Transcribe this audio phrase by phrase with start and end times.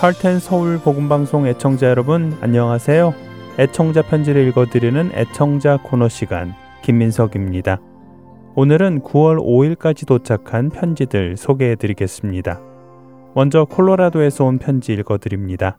[0.00, 3.14] 할텐 서울 복음방송 애청자 여러분 안녕하세요.
[3.58, 7.80] 애청자 편지를 읽어드리는 애청자 코너 시간 김민석입니다.
[8.56, 12.60] 오늘은 9월 5일까지 도착한 편지들 소개해드리겠습니다.
[13.34, 15.78] 먼저 콜로라도에서 온 편지 읽어드립니다.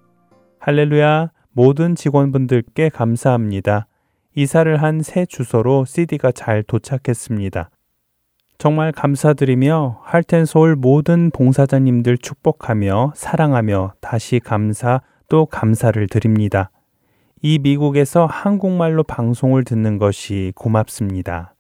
[0.59, 3.87] 할렐루야 모든 직원분들께 감사합니다.
[4.35, 7.69] 이사를 한 새 주소로 CD가 잘 도착했습니다.
[8.57, 16.71] 정말 감사드리며 할텐 서울 모든 봉사자님들 축복하며 사랑하며 다시 감사 또 감사를 드립니다.
[17.43, 21.53] 이 미국에서 한국말로 방송을 듣는 것이 고맙습니다.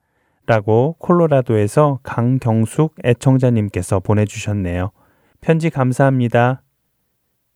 [0.47, 4.91] 라고 콜로라도에서 강경숙 애청자님께서 보내주셨네요.
[5.39, 6.63] 편지 감사합니다.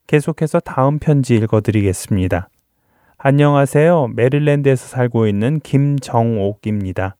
[0.06, 2.50] 계속해서 다음 편지 읽어드리겠습니다.
[3.18, 4.10] 안녕하세요.
[4.16, 7.16] 메릴랜드에서 살고 있는 김정옥입니다.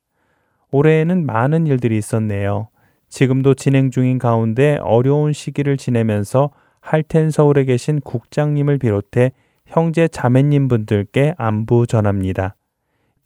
[0.72, 2.70] 올해에는 많은 일들이 있었네요.
[3.10, 9.34] 지금도 진행 중인 가운데 어려운 시기를 지내면서 할텐 서울에 계신 국장님을 비롯해
[9.66, 12.56] 형제 자매님 분들께 안부 전합니다.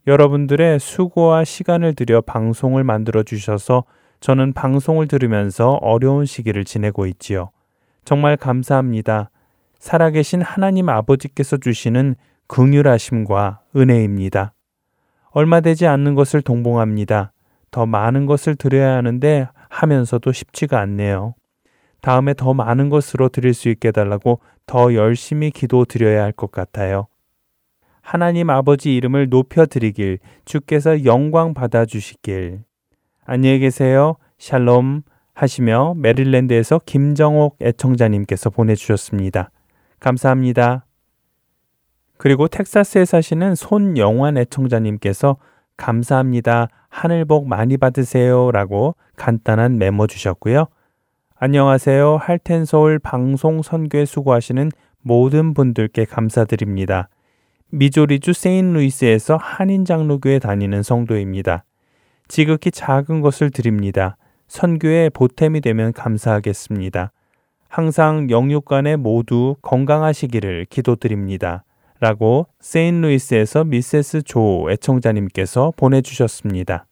[0.07, 3.85] 여러분들의 수고와 시간을 들여 방송을 만들어 주셔서
[4.19, 7.49] 저는 방송을 들으면서 어려운 시기를 지내고 있지요.
[8.03, 9.31] 정말 감사합니다.
[9.79, 12.15] 살아계신 하나님 아버지께서 주시는
[12.47, 14.53] 긍휼하심과 은혜입니다.
[15.31, 17.33] 얼마 되지 않는 것을 동봉합니다.
[17.75, 21.35] 더 많은 것을 드려야 하는데 하면서도 쉽지가 않네요.
[21.99, 27.07] 다음에 더 많은 것으로 드릴 수 있게 달라고 더 열심히 기도 드려야 할 것 같아요.
[28.01, 32.61] 하나님 아버지 이름을 높여 드리길 주께서 영광 받아 주시길.
[33.25, 34.15] 안녕히 계세요.
[34.37, 35.01] 샬롬
[35.33, 39.51] 하시며 메릴랜드에서 김정옥 애청자님께서 보내주셨습니다.
[39.99, 40.85] 감사합니다.
[42.15, 45.35] 그리고 텍사스에 사시는 손영환 애청자님께서
[45.75, 46.69] 감사합니다.
[46.95, 48.51] 하늘 복 많이 받으세요.
[48.51, 50.67] 라고 간단한 메모 주셨고요.
[51.37, 52.15] 안녕하세요.
[52.15, 54.71] 할텐 서울 방송 선교에 수고하시는
[55.01, 57.09] 모든 분들께 감사드립니다.
[57.69, 61.65] 미조리주 세인루이스에서 한인장로교에 다니는 성도입니다.
[62.29, 64.15] 지극히 작은 것을 드립니다.
[64.47, 67.11] 선교에 보탬이 되면 감사하겠습니다.
[67.67, 71.65] 항상 영육간에 모두 건강하시기를 기도드립니다.
[72.05, 76.85] 라고 세인루이스에서 미세스 조 애청자님께서 보내주셨습니다.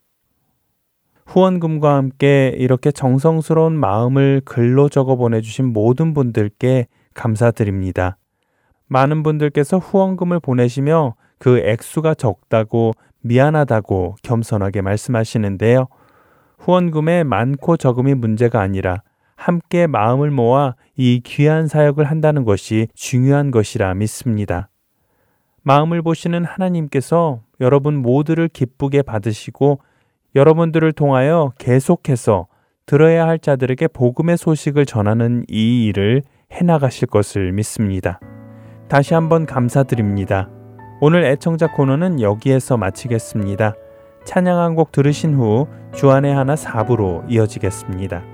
[1.26, 8.16] 후원금과 함께 이렇게 정성스러운 마음을 글로 적어 보내주신 모든 분들께 감사드립니다.
[8.88, 15.86] 많은 분들께서 후원금을 보내시며 그 액수가 적다고 미안하다고 겸손하게 말씀하시는데요.
[16.58, 19.02] 후원금의 많고 적음이 문제가 아니라
[19.36, 24.70] 함께 마음을 모아 이 귀한 사역을 한다는 것이 중요한 것이라 믿습니다.
[25.64, 29.80] 마음을 보시는 하나님께서 여러분 모두를 기쁘게 받으시고
[30.34, 32.46] 여러분들을 통하여 계속해서
[32.86, 36.22] 들어야 할 자들에게 복음의 소식을 전하는 이 일을
[36.52, 38.20] 해나가실 것을 믿습니다.
[38.88, 40.50] 다시 한번 감사드립니다.
[41.00, 43.74] 오늘 애청자 코너는 여기에서 마치겠습니다.
[44.24, 48.33] 찬양 한 곡 들으신 후 주안의 하나 4부로 이어지겠습니다.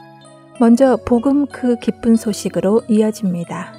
[0.61, 3.73] 먼저 복음 그 기쁜 소식으로 이어집니다.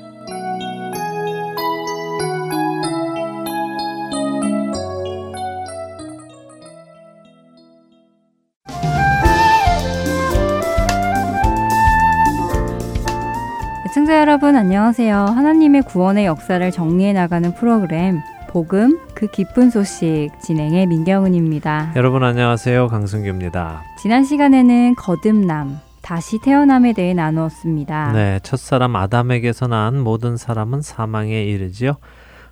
[13.86, 15.14] 애청자 여러분 안녕하세요.
[15.14, 18.18] 하나님의 구원의 역사를 정리해 나가는 프로그램
[18.48, 21.92] 복음 그 기쁜 소식 진행의 민경은입니다.
[21.94, 22.88] 여러분 안녕하세요.
[22.88, 23.84] 강승규입니다.
[24.00, 28.12] 지난 시간에는 거듭남 다시 태어남에 대해 나누었습니다.
[28.12, 31.94] 네, 첫사람 아담에게서 난 모든 사람은 사망에 이르지요.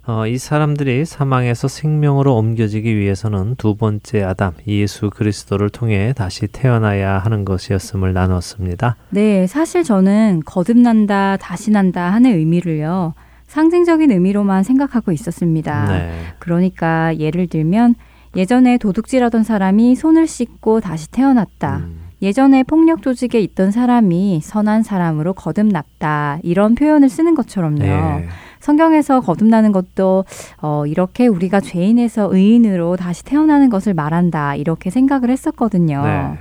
[0.07, 7.19] 어, 이 사람들이 사망에서 생명으로 옮겨지기 위해서는 두 번째 아담 예수 그리스도를 통해 다시 태어나야
[7.19, 8.97] 하는 것이었음을 나눴습니다.
[9.11, 13.15] 네, 사실 저는 거듭난다, 다시 난다 하는 의미를요.
[13.47, 15.89] 상징적인 의미로만 생각하고 있었습니다.
[15.89, 16.13] 네.
[16.39, 17.97] 그러니까 예를 들면
[18.37, 21.79] 예전에 도둑질하던 사람이 손을 씻고 다시 태어났다.
[21.79, 22.00] 음.
[22.23, 26.41] 예전에 폭력 조직에 있던 사람이 선한 사람으로 거듭났다.
[26.43, 27.79] 이런 표현을 쓰는 것처럼요.
[27.79, 28.29] 네.
[28.61, 30.25] 성경에서 거듭나는 것도
[30.61, 34.55] 어, 이렇게 우리가 죄인에서 의인으로 다시 태어나는 것을 말한다.
[34.57, 36.03] 이렇게 생각을 했었거든요.
[36.05, 36.39] 네.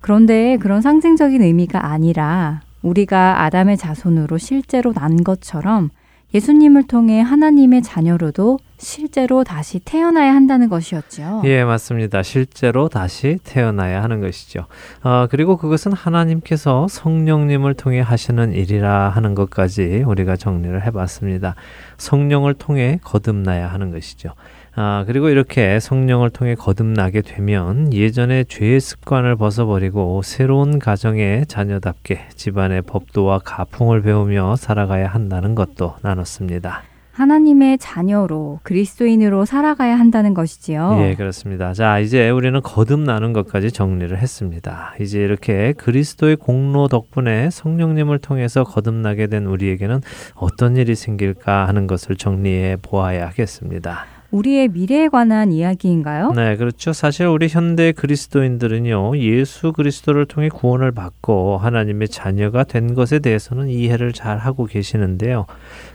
[0.00, 5.88] 그런데 그런 상징적인 의미가 아니라 우리가 아담의 자손으로 실제로 난 것처럼
[6.34, 11.42] 예수님을 통해 하나님의 자녀로도 실제로 다시 태어나야 한다는 것이었죠.
[11.44, 12.22] 예, 맞습니다.
[12.22, 14.66] 실제로 다시 태어나야 하는 것이죠.
[15.02, 21.56] 어, 그리고 그것은 하나님께서 성령님을 통해 하시는 일이라 하는 것까지 우리가 정리를 해봤습니다.
[21.96, 24.30] 성령을 통해 거듭나야 하는 것이죠.
[24.76, 32.82] 아, 그리고 이렇게 성령을 통해 거듭나게 되면 예전의 죄의 습관을 벗어버리고 새로운 가정의 자녀답게 집안의
[32.82, 36.82] 법도와 가풍을 배우며 살아가야 한다는 것도 나눴습니다.
[37.14, 40.98] 하나님의 자녀로 그리스도인으로 살아가야 한다는 것이지요.
[41.00, 41.72] 예, 그렇습니다.
[41.72, 44.94] 자, 이제 우리는 거듭나는 것까지 정리를 했습니다.
[45.00, 50.00] 이제 이렇게 그리스도의 공로 덕분에 성령님을 통해서 거듭나게 된 우리에게는
[50.34, 54.06] 어떤 일이 생길까 하는 것을 정리해 보아야 하겠습니다.
[54.34, 56.32] 우리의 미래에 관한 이야기인가요?
[56.32, 56.92] 네, 그렇죠.
[56.92, 64.12] 사실 우리 현대 그리스도인들은요, 예수 그리스도를 통해 구원을 받고 하나님의 자녀가 된 것에 대해서는 이해를
[64.12, 65.46] 잘 하고 계시는데요.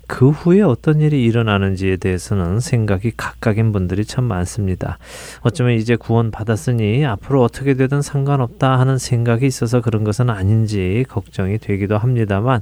[0.07, 4.99] 그 후에 어떤 일이 일어나는지에 대해서는 생각이 각각인 분들이 참 많습니다.
[5.41, 11.57] 어쩌면 이제 구원 받았으니 앞으로 어떻게 되든 상관없다 하는 생각이 있어서 그런 것은 아닌지 걱정이
[11.57, 12.61] 되기도 합니다만,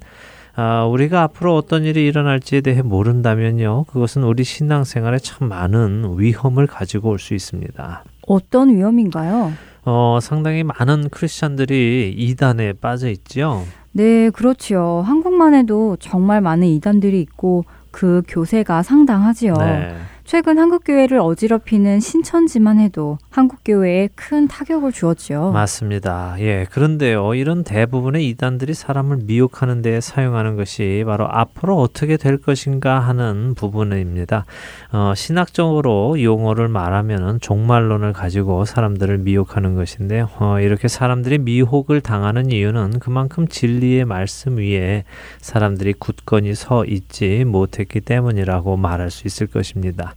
[0.59, 3.83] 아, 우리가 앞으로 어떤 일이 일어날지에 대해 모른다면요.
[3.85, 8.03] 그것은 우리 신앙생활에 참 많은 위험을 가지고 올 수 있습니다.
[8.27, 9.53] 어떤 위험인가요?
[9.85, 13.63] 어, 상당히 많은 크리스천들이 이단에 빠져 있죠.
[13.91, 15.03] 네, 그렇지요.
[15.05, 19.53] 한국만 해도 정말 많은 이단들이 있고 그 교세가 상당하지요.
[19.53, 19.93] 네.
[20.27, 25.51] 최근 한국교회를 어지럽히는 신천지만 해도 한국교회에 큰 타격을 주었지요.
[25.51, 26.35] 맞습니다.
[26.39, 26.65] 예.
[26.69, 33.53] 그런데요, 이런 대부분의 이단들이 사람을 미혹하는 데 사용하는 것이 바로 앞으로 어떻게 될 것인가 하는
[33.55, 34.43] 부분입니다.
[34.91, 40.27] 어, 신학적으로 용어를 말하면 종말론을 가지고 사람들을 미혹하는 것인데요.
[40.39, 45.05] 어, 이렇게 사람들이 미혹을 당하는 이유는 그만큼 진리의 말씀 위에
[45.39, 50.15] 사람들이 굳건히 서 있지 못했기 때문이라고 말할 수 있을 것입니다.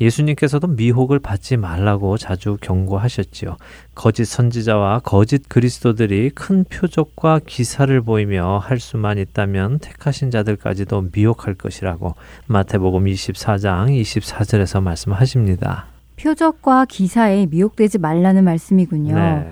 [0.00, 3.56] 예수님께서도 미혹을 받지 말라고 자주 경고하셨지요.
[3.94, 12.14] 거짓 선지자와 거짓 그리스도들이 큰 표적과 기사를 보이며 할 수만 있다면 택하신 자들까지도 미혹할 것이라고
[12.46, 15.86] 마태복음 24장 24절에서 말씀하십니다.
[16.20, 19.14] 표적과 기사에 미혹되지 말라는 말씀이군요.
[19.14, 19.50] 네.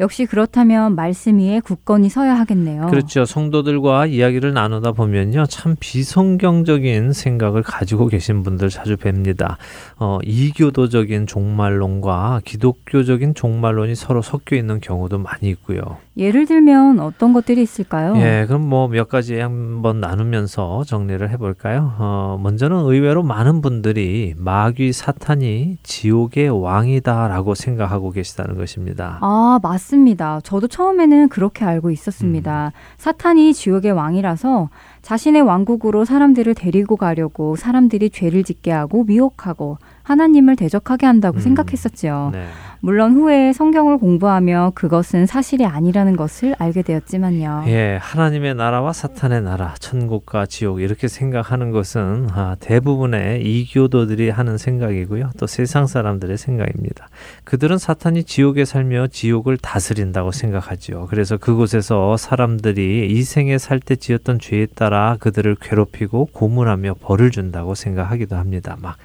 [0.00, 2.86] 역시 그렇다면 말씀 위에 굳건히 서야 하겠네요.
[2.86, 3.26] 그렇죠.
[3.26, 5.44] 성도들과 이야기를 나누다 보면요.
[5.44, 9.58] 참 비성경적인 생각을 가지고 계신 분들 자주 뵙니다.
[9.98, 15.98] 어, 이교도적인 종말론과 기독교적인 종말론이 서로 섞여 있는 경우도 많이 있고요.
[16.20, 18.14] 예를 들면 어떤 것들이 있을까요?
[18.16, 21.94] 예, 그럼 뭐 몇 가지 한번 나누면서 정리를 해볼까요?
[21.98, 29.18] 어, 먼저는 의외로 많은 분들이 마귀 사탄이 지옥의 왕이다라고 생각하고 계시다는 것입니다.
[29.22, 30.40] 아, 맞습니다.
[30.42, 32.72] 저도 처음에는 그렇게 알고 있었습니다.
[32.74, 32.78] 음.
[32.98, 34.68] 사탄이 지옥의 왕이라서
[35.02, 39.78] 자신의 왕국으로 사람들을 데리고 가려고 사람들이 죄를 짓게 하고 미혹하고
[40.10, 41.40] 하나님을 대적하게 한다고 음.
[41.40, 42.30] 생각했었지요.
[42.32, 42.46] 네.
[42.82, 47.64] 물론 후에 성경을 공부하며 그것은 사실이 아니라는 것을 알게 되었지만요.
[47.66, 55.32] 예, 하나님의 나라와 사탄의 나라, 천국과 지옥 이렇게 생각하는 것은 아, 대부분의 이교도들이 하는 생각이고요.
[55.38, 57.08] 또 세상 사람들의 생각입니다.
[57.44, 61.06] 그들은 사탄이 지옥에 살며 지옥을 다스린다고 생각하지요.
[61.10, 67.74] 그래서 그곳에서 사람들이 이 생에 살 때 지었던 죄에 따라 그들을 괴롭히고 고문하며 벌을 준다고
[67.74, 68.76] 생각하기도 합니다.
[68.80, 68.96] 막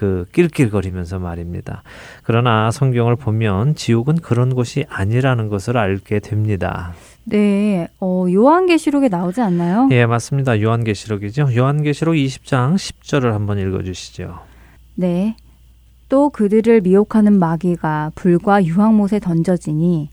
[0.00, 1.82] 그 낄낄거리면서 말입니다.
[2.22, 6.94] 그러나 성경을 보면 지옥은 그런 곳이 아니라는 것을 알게 됩니다.
[7.24, 9.90] 네, 어, 요한계시록에 나오지 않나요?
[9.90, 10.58] 예, 맞습니다.
[10.58, 11.54] 요한계시록이죠.
[11.54, 14.38] 요한계시록 20장 10절을 한번 읽어주시죠.
[14.94, 15.36] 네,
[16.08, 20.08] 또 그들을 미혹하는 마귀가 불과 유황못에 던져지니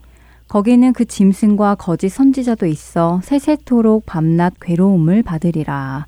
[0.50, 6.08] 거기는 그 짐승과 거짓 선지자도 있어 세세토록 밤낮 괴로움을 받으리라.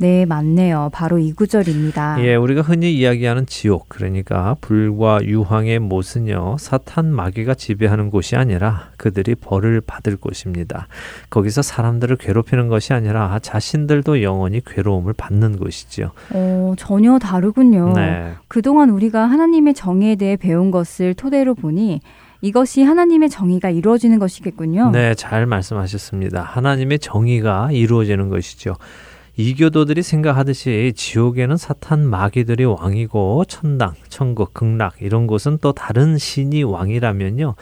[0.00, 0.90] 네, 맞네요.
[0.92, 2.24] 바로 이 구절입니다.
[2.24, 9.34] 예, 우리가 흔히 이야기하는 지옥, 그러니까 불과 유황의 못은요, 사탄 마귀가 지배하는 곳이 아니라 그들이
[9.34, 10.86] 벌을 받을 곳입니다.
[11.30, 16.12] 거기서 사람들을 괴롭히는 것이 아니라 자신들도 영원히 괴로움을 받는 곳이지요.
[16.32, 17.92] 어, 전혀 다르군요.
[17.94, 18.34] 네.
[18.46, 22.00] 그동안 우리가 하나님의 정의에 대해 배운 것을 토대로 보니
[22.40, 24.92] 이것이 하나님의 정의가 이루어지는 것이겠군요.
[24.92, 26.42] 네, 잘 말씀하셨습니다.
[26.42, 28.76] 하나님의 정의가 이루어지는 것이죠.
[29.40, 37.54] 이교도들이 생각하듯이 지옥에는 사탄 마귀들이 왕이고 천당, 천국, 극락 이런 곳은 또 다른 신이 왕이라면요.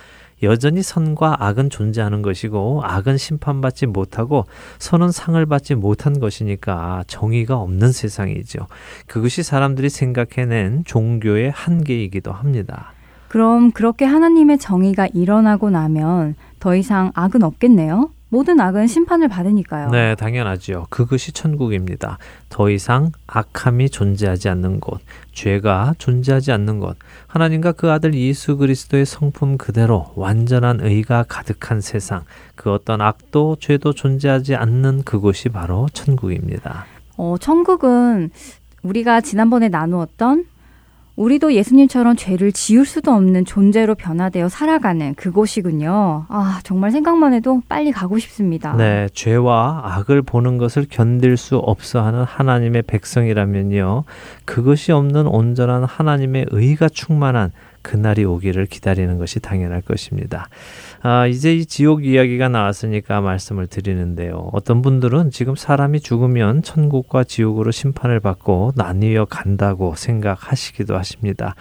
[0.43, 4.47] 여전히 선과 악은 존재하는 것이고 악은 심판받지 못하고
[4.79, 8.69] 선은 상을 받지 못한 것이니까 정의가 없는 세상이죠.
[9.07, 12.93] 그것이 사람들이 생각해낸 종교의 한계이기도 합니다.
[13.29, 18.16] 그럼 그렇게 하나님의 정의가 일어나고 나면 더 이상 악은 없겠네요?
[18.37, 19.89] 모든 악은 심판을 받으니까요.
[19.89, 20.89] 네, 당연하지요.
[20.91, 22.19] 그것이 천국입니다.
[22.51, 25.01] 더 이상 악함이 존재하지 않는 곳,
[25.33, 32.25] 죄가 존재하지 않는 곳, 하나님과 그 아들 예수 그리스도의 성품 그대로 완전한 의가 가득한 세상,
[32.57, 36.85] 그 어떤 악도 죄도 존재하지 않는 그곳이 바로 천국입니다.
[37.17, 38.29] 어, 천국은
[38.83, 40.45] 우리가 지난번에 나누었던
[41.17, 46.27] 우리도 예수님처럼 죄를 지을 수도 없는 존재로 변화되어 살아가는 그곳이군요.
[46.29, 48.75] 아, 정말 생각만 해도 빨리 가고 싶습니다.
[48.77, 54.05] 네, 죄와 악을 보는 것을 견딜 수 없어 하는 하나님의 백성이라면요.
[54.45, 60.49] 그것이 없는 온전한 하나님의 의가 충만한 그날이 오기를 기다리는 것이 당연할 것입니다.
[61.03, 64.51] 아, 이제 이 지옥 이야기가 나왔으니까 말씀을 드리는데요.
[64.53, 71.55] 어떤 분들은 지금 사람이 죽으면 천국과 지옥으로 심판을 받고 나뉘어 간다고 생각하시기도 하십니다.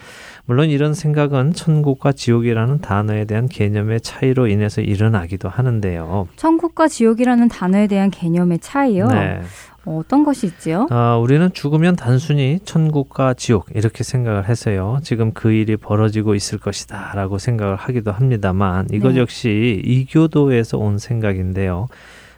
[0.45, 6.27] 물론 이런 생각은 천국과 지옥이라는 단어에 대한 개념의 차이로 인해서 일어나기도 하는데요.
[6.35, 9.07] 천국과 지옥이라는 단어에 대한 개념의 차이요?
[9.07, 9.41] 네.
[9.85, 10.87] 어, 어떤 것이 있지요?
[10.89, 14.99] 아, 우리는 죽으면 단순히 천국과 지옥 이렇게 생각을 해서요.
[15.03, 19.19] 지금 그 일이 벌어지고 있을 것이다라고 생각을 하기도 합니다만 이것 네.
[19.19, 21.87] 역시 이교도에서 온 생각인데요.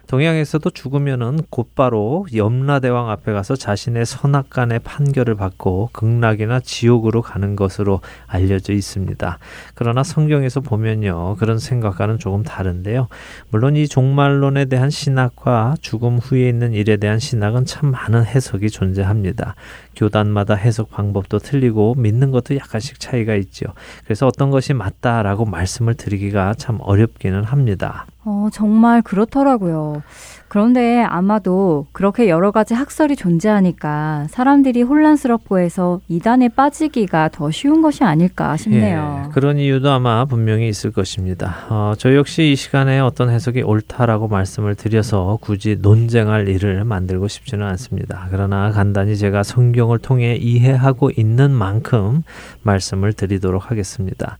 [0.08, 8.72] 동양에서도 죽으면은 곧바로 염라대왕 앞에 가서 자신의 선악간의 판결을 받고 극락이나 지옥으로 가는 것으로 알려져
[8.72, 9.38] 있습니다.
[9.74, 11.36] 그러나 성경에서 보면요.
[11.36, 13.08] 그런 생각과는 조금 다른데요.
[13.50, 19.56] 물론 이 종말론에 대한 신학과 죽음 후에 있는 일에 대한 신학은 참 많은 해석이 존재합니다.
[19.98, 23.66] 교단마다 해석 방법도 틀리고 믿는 것도 약간씩 차이가 있죠.
[24.04, 28.06] 그래서 어떤 것이 맞다라고 말씀을 드리기가 참 어렵기는 합니다.
[28.24, 30.02] 어, 정말 그렇더라고요.
[30.48, 38.02] 그런데 아마도 그렇게 여러 가지 학설이 존재하니까 사람들이 혼란스럽고 해서 이단에 빠지기가 더 쉬운 것이
[38.02, 39.26] 아닐까 싶네요.
[39.26, 41.66] 예, 그런 이유도 아마 분명히 있을 것입니다.
[41.68, 47.66] 어, 저 역시 이 시간에 어떤 해석이 옳다라고 말씀을 드려서 굳이 논쟁할 일을 만들고 싶지는
[47.66, 48.26] 않습니다.
[48.30, 52.22] 그러나 간단히 제가 성경을 통해 이해하고 있는 만큼
[52.62, 54.38] 말씀을 드리도록 하겠습니다.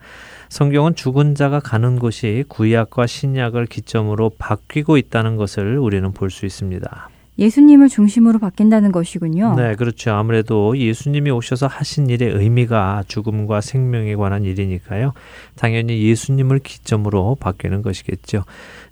[0.49, 7.09] 성경은 죽은 자가 가는 곳이 구약과 신약을 기점으로 바뀌고 있다는 것을 우리는 볼 수 있습니다.
[7.38, 9.55] 예수님을 중심으로 바뀐다는 것이군요.
[9.55, 10.11] 네, 그렇죠.
[10.11, 15.12] 아무래도 예수님이 오셔서 하신 일의 의미가 죽음과 생명에 관한 일이니까요.
[15.55, 18.43] 당연히 예수님을 기점으로 바뀌는 것이겠죠.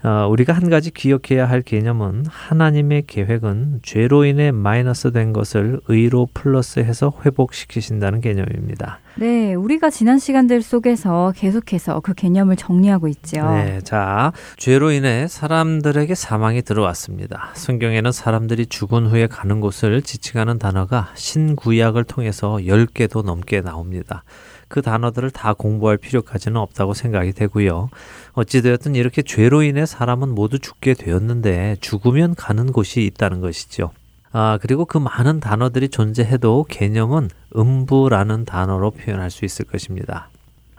[0.05, 6.29] 어, 우리가 한 가지 기억해야 할 개념은 하나님의 계획은 죄로 인해 마이너스 된 것을 의로
[6.33, 9.01] 플러스해서 회복시키신다는 개념입니다.
[9.19, 13.51] 네, 우리가 지난 시간들 속에서 계속해서 그 개념을 정리하고 있죠.
[13.51, 17.51] 네, 자, 죄로 인해 사람들에게 사망이 들어왔습니다.
[17.55, 24.23] 성경에는 사람들이 죽은 후에 가는 곳을 지칭하는 단어가 신구약을 통해서 10개도 넘게 나옵니다.
[24.69, 27.89] 그 단어들을 다 공부할 필요까지는 없다고 생각이 되고요.
[28.33, 33.93] 어찌되었든 이렇게 죄로 인해 사람은 모두 죽게 되었는데 죽으면 가는 곳이 있다는 것이죠.
[34.39, 40.29] 아, 그리고 그 많은 단어들이 존재해도 개념은 음부라는 단어로 표현할 수 있을 것입니다.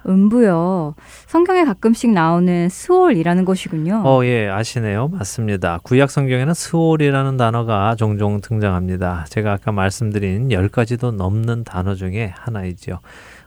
[0.07, 0.93] 음부요.
[1.25, 4.03] 성경에 가끔씩 나오는 스올이라는 것이군요.
[4.05, 5.07] 어, 예, 아시네요.
[5.07, 5.79] 맞습니다.
[5.81, 9.25] 구약 성경에는 스올이라는 단어가 종종 등장합니다.
[9.29, 12.99] 제가 아까 말씀드린 10가지도 넘는 단어 중에 하나이지요.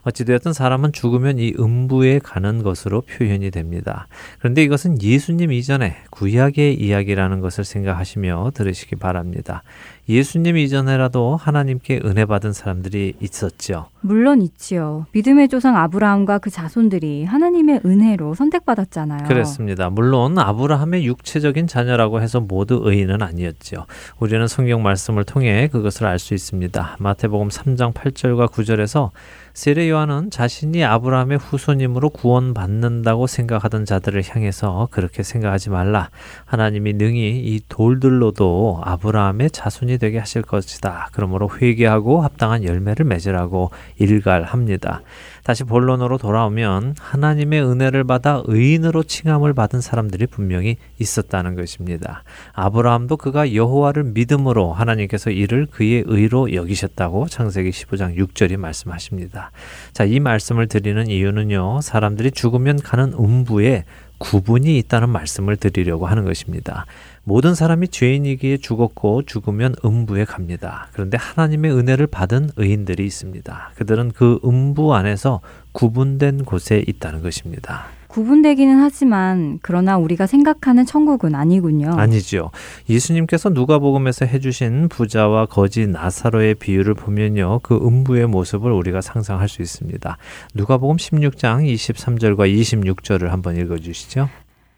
[0.03, 4.07] 어찌되었든 사람은 죽으면 이 음부에 가는 것으로 표현이 됩니다.
[4.39, 9.63] 그런데 이것은 예수님 이전에 구약의 이야기라는 것을 생각하시며 들으시기 바랍니다.
[10.09, 13.87] 예수님 이전에라도 하나님께 은혜 받은 사람들이 있었죠.
[14.01, 15.05] 물론 있지요.
[15.11, 19.27] 믿음의 조상 아브라함과 그 자손들이 하나님의 은혜로 선택받았잖아요.
[19.27, 19.89] 그렇습니다.
[19.89, 23.85] 물론 아브라함의 육체적인 자녀라고 해서 모두 의인은 아니었죠.
[24.19, 26.97] 우리는 성경 말씀을 통해 그것을 알 수 있습니다.
[26.99, 29.09] 마태복음 3장 8절과 9절에서
[29.53, 36.09] 세례 요한은 자신이 아브라함의 후손임으로 구원받는다고 생각하던 자들을 향해서 그렇게 생각하지 말라.
[36.45, 41.09] 하나님이 능히 이 돌들로도 아브라함의 자손이 되게 하실 것이다.
[41.11, 45.01] 그러므로 회개하고 합당한 열매를 맺으라고 일갈합니다.
[45.43, 52.23] 다시 본론으로 돌아오면 하나님의 은혜를 받아 의인으로 칭함을 받은 사람들이 분명히 있었다는 것입니다.
[52.53, 59.51] 아브라함도 그가 여호와를 믿음으로 하나님께서 이를 그의 의로 여기셨다고 창세기 15장 6절이 말씀하십니다.
[59.93, 61.81] 자, 이 말씀을 드리는 이유는요.
[61.81, 63.85] 사람들이 죽으면 가는 음부에
[64.19, 66.85] 구분이 있다는 말씀을 드리려고 하는 것입니다.
[67.31, 70.89] 모든 사람이 죄인이기에 죽었고 죽으면 음부에 갑니다.
[70.91, 73.71] 그런데 하나님의 은혜를 받은 의인들이 있습니다.
[73.75, 75.39] 그들은 그 음부 안에서
[75.71, 77.85] 구분된 곳에 있다는 것입니다.
[78.09, 81.91] 구분되기는 하지만 그러나 우리가 생각하는 천국은 아니군요.
[81.93, 82.51] 아니지요.
[82.89, 90.17] 예수님께서 누가복음에서 해주신 부자와 거지 나사로의 비유를 보면요, 그 음부의 모습을 우리가 상상할 수 있습니다.
[90.53, 94.27] 누가복음 16장 23절과 26절을 한번 읽어주시죠.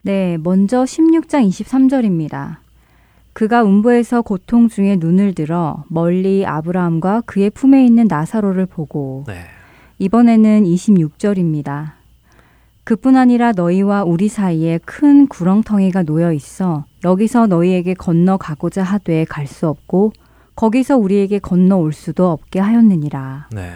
[0.05, 2.57] 네, 먼저 16장 23절입니다.
[3.31, 9.45] 그가 음부에서 고통 중에 눈을 들어 멀리 아브라함과 그의 품에 있는 나사로를 보고 네.
[9.99, 11.93] 이번에는 26절입니다.
[12.83, 19.69] 그뿐 아니라 너희와 우리 사이에 큰 구렁텅이가 놓여 있어 여기서 너희에게 건너가고자 하되 갈 수
[19.69, 20.11] 없고
[20.55, 23.47] 거기서 우리에게 건너올 수도 없게 하였느니라.
[23.53, 23.71] 네.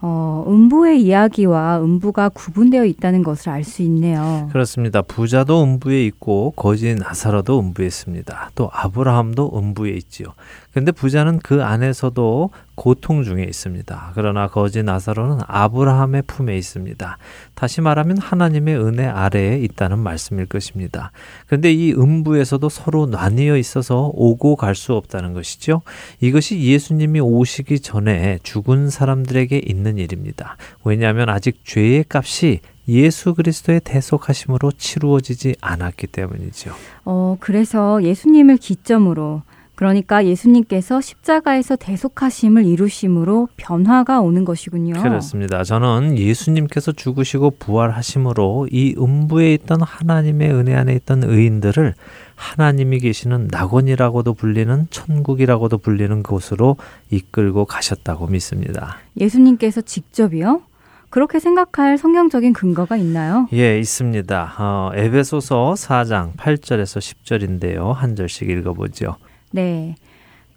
[0.00, 4.48] 어, 음부의 이야기와 음부가 구분되어 있다는 것을 알 수 있네요.
[4.52, 5.02] 그렇습니다.
[5.02, 8.50] 부자도 음부에 있고 거진 나사로도 음부에 있습니다.
[8.54, 10.28] 또 아브라함도 음부에 있지요.
[10.72, 14.12] 근데 부자는 그 안에서도 고통 중에 있습니다.
[14.14, 17.18] 그러나 거지 나사로는 아브라함의 품에 있습니다.
[17.56, 21.10] 다시 말하면 하나님의 은혜 아래에 있다는 말씀일 것입니다.
[21.48, 25.82] 그런데 이 음부에서도 서로 나뉘어 있어서 오고 갈 수 없다는 것이죠.
[26.20, 30.56] 이것이 예수님이 오시기 전에 죽은 사람들에게 있는 일입니다.
[30.84, 36.72] 왜냐하면 아직 죄의 값이 예수 그리스도의 대속하심으로 치루어지지 않았기 때문이죠.
[37.04, 39.42] 어, 그래서 예수님을 기점으로
[39.78, 45.00] 그러니까 예수님께서 십자가에서 대속하심을 이루심으로 변화가 오는 것이군요.
[45.00, 45.62] 그렇습니다.
[45.62, 51.94] 저는 예수님께서 죽으시고 부활하심으로 이 음부에 있던 하나님의 은혜 안에 있던 의인들을
[52.34, 56.76] 하나님이 계시는 낙원이라고도 불리는 천국이라고도 불리는 곳으로
[57.10, 58.96] 이끌고 가셨다고 믿습니다.
[59.16, 60.62] 예수님께서 직접이요?
[61.08, 63.46] 그렇게 생각할 성경적인 근거가 있나요?
[63.52, 64.54] 예, 있습니다.
[64.58, 67.92] 어, 에베소서 4장 8절에서 10절인데요.
[67.92, 69.14] 한 절씩 읽어보죠.
[69.52, 69.94] 네.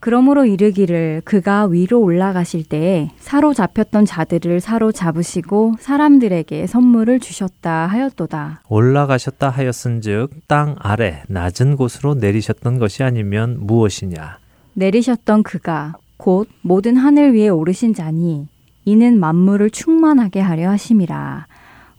[0.02, 8.64] 그러므로 이르기를 그가 위로 올라가실 때에 사로잡혔던 자들을 사로잡으시고 사람들에게 선물을 주셨다 하였도다.
[8.68, 14.40] 올라가셨다 하였은즉 땅 아래 낮은 곳으로 내리셨던 것이 아니면 무엇이냐?
[14.74, 18.48] 내리셨던 그가 곧 모든 하늘 위에 오르신 자니
[18.86, 21.46] 이는 만물을 충만하게 하려 하심이라.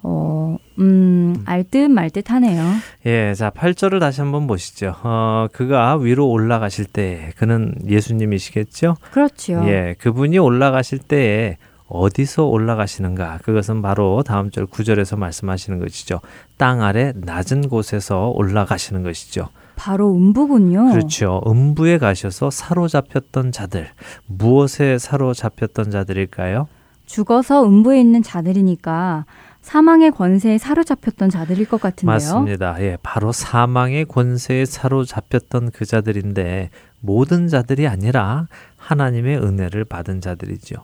[0.03, 2.63] 어, 음, 알듯 말듯 하네요.
[3.07, 4.95] 예, 자, 8절을 다시 한번 보시죠.
[5.03, 8.97] 어, 그가 위로 올라가실 때, 그는 예수님이시겠죠?
[9.13, 9.63] 그렇죠.
[9.67, 11.57] 예, 그분이 올라가실 때에
[11.89, 13.39] 어디서 올라가시는가?
[13.43, 16.21] 그것은 바로 다음 절 9절에서 말씀하시는 것이죠.
[16.57, 19.49] 땅 아래 낮은 곳에서 올라가시는 것이죠.
[19.77, 20.91] 바로 음부군요.
[20.93, 21.43] 그렇죠.
[21.47, 23.89] 음부에 가셔서 사로잡혔던 자들.
[24.27, 26.67] 무엇에 사로잡혔던 자들일까요?
[27.05, 29.27] 죽어서 음부에 있는 자들이니까
[29.63, 32.13] 사망의 권세에 사로잡혔던 자들일 것 같은데요.
[32.15, 32.77] 맞습니다.
[32.81, 36.71] 예, 바로 사망의 권세에 사로잡혔던 그 자들인데
[37.01, 40.77] 모든 자들이 아니라 하나님의 은혜를 받은 자들이죠.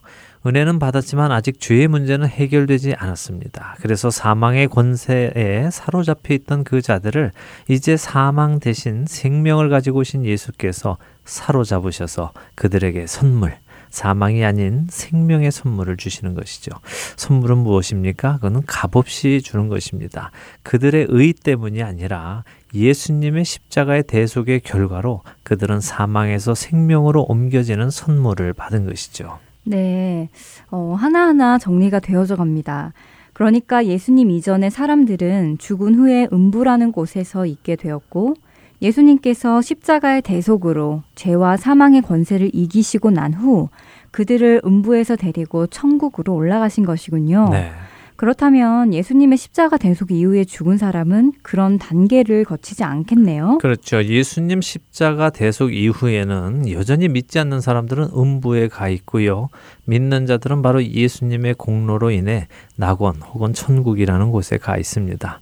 [0.47, 3.77] 은혜는 받았지만 아직 죄의 문제는 해결되지 않았습니다.
[3.81, 7.33] 그래서 사망의 권세에 사로잡혀 있던 그 자들을
[7.69, 13.57] 이제 사망 대신 생명을 가지고 오신 예수께서 사로잡으셔서 그들에게 선물,
[13.91, 16.71] 사망이 아닌 생명의 선물을 주시는 것이죠.
[17.17, 18.35] 선물은 무엇입니까?
[18.35, 20.31] 그거는 값없이 주는 것입니다.
[20.63, 29.39] 그들의 의 때문이 아니라 예수님의 십자가의 대속의 결과로 그들은 사망에서 생명으로 옮겨지는 선물을 받은 것이죠.
[29.65, 30.29] 네.
[30.71, 32.93] 어, 하나하나 정리가 되어져 갑니다.
[33.33, 38.35] 그러니까 예수님 이전의 사람들은 죽은 후에 음부라는 곳에서 있게 되었고
[38.81, 43.69] 예수님께서 십자가의 대속으로 죄와 사망의 권세를 이기시고 난 후
[44.11, 47.49] 그들을 음부에서 데리고 천국으로 올라가신 것이군요.
[47.51, 47.71] 네.
[48.17, 53.59] 그렇다면 예수님의 십자가 대속 이후에 죽은 사람은 그런 단계를 거치지 않겠네요.
[53.59, 54.03] 그렇죠.
[54.03, 59.51] 예수님 십자가 대속 이후에는 여전히 믿지 않는 사람들은 음부에 가 있고요.
[59.85, 65.39] 믿는 자들은 바로 예수님의 공로로 인해 낙원 혹은 천국이라는 곳에 가 있습니다.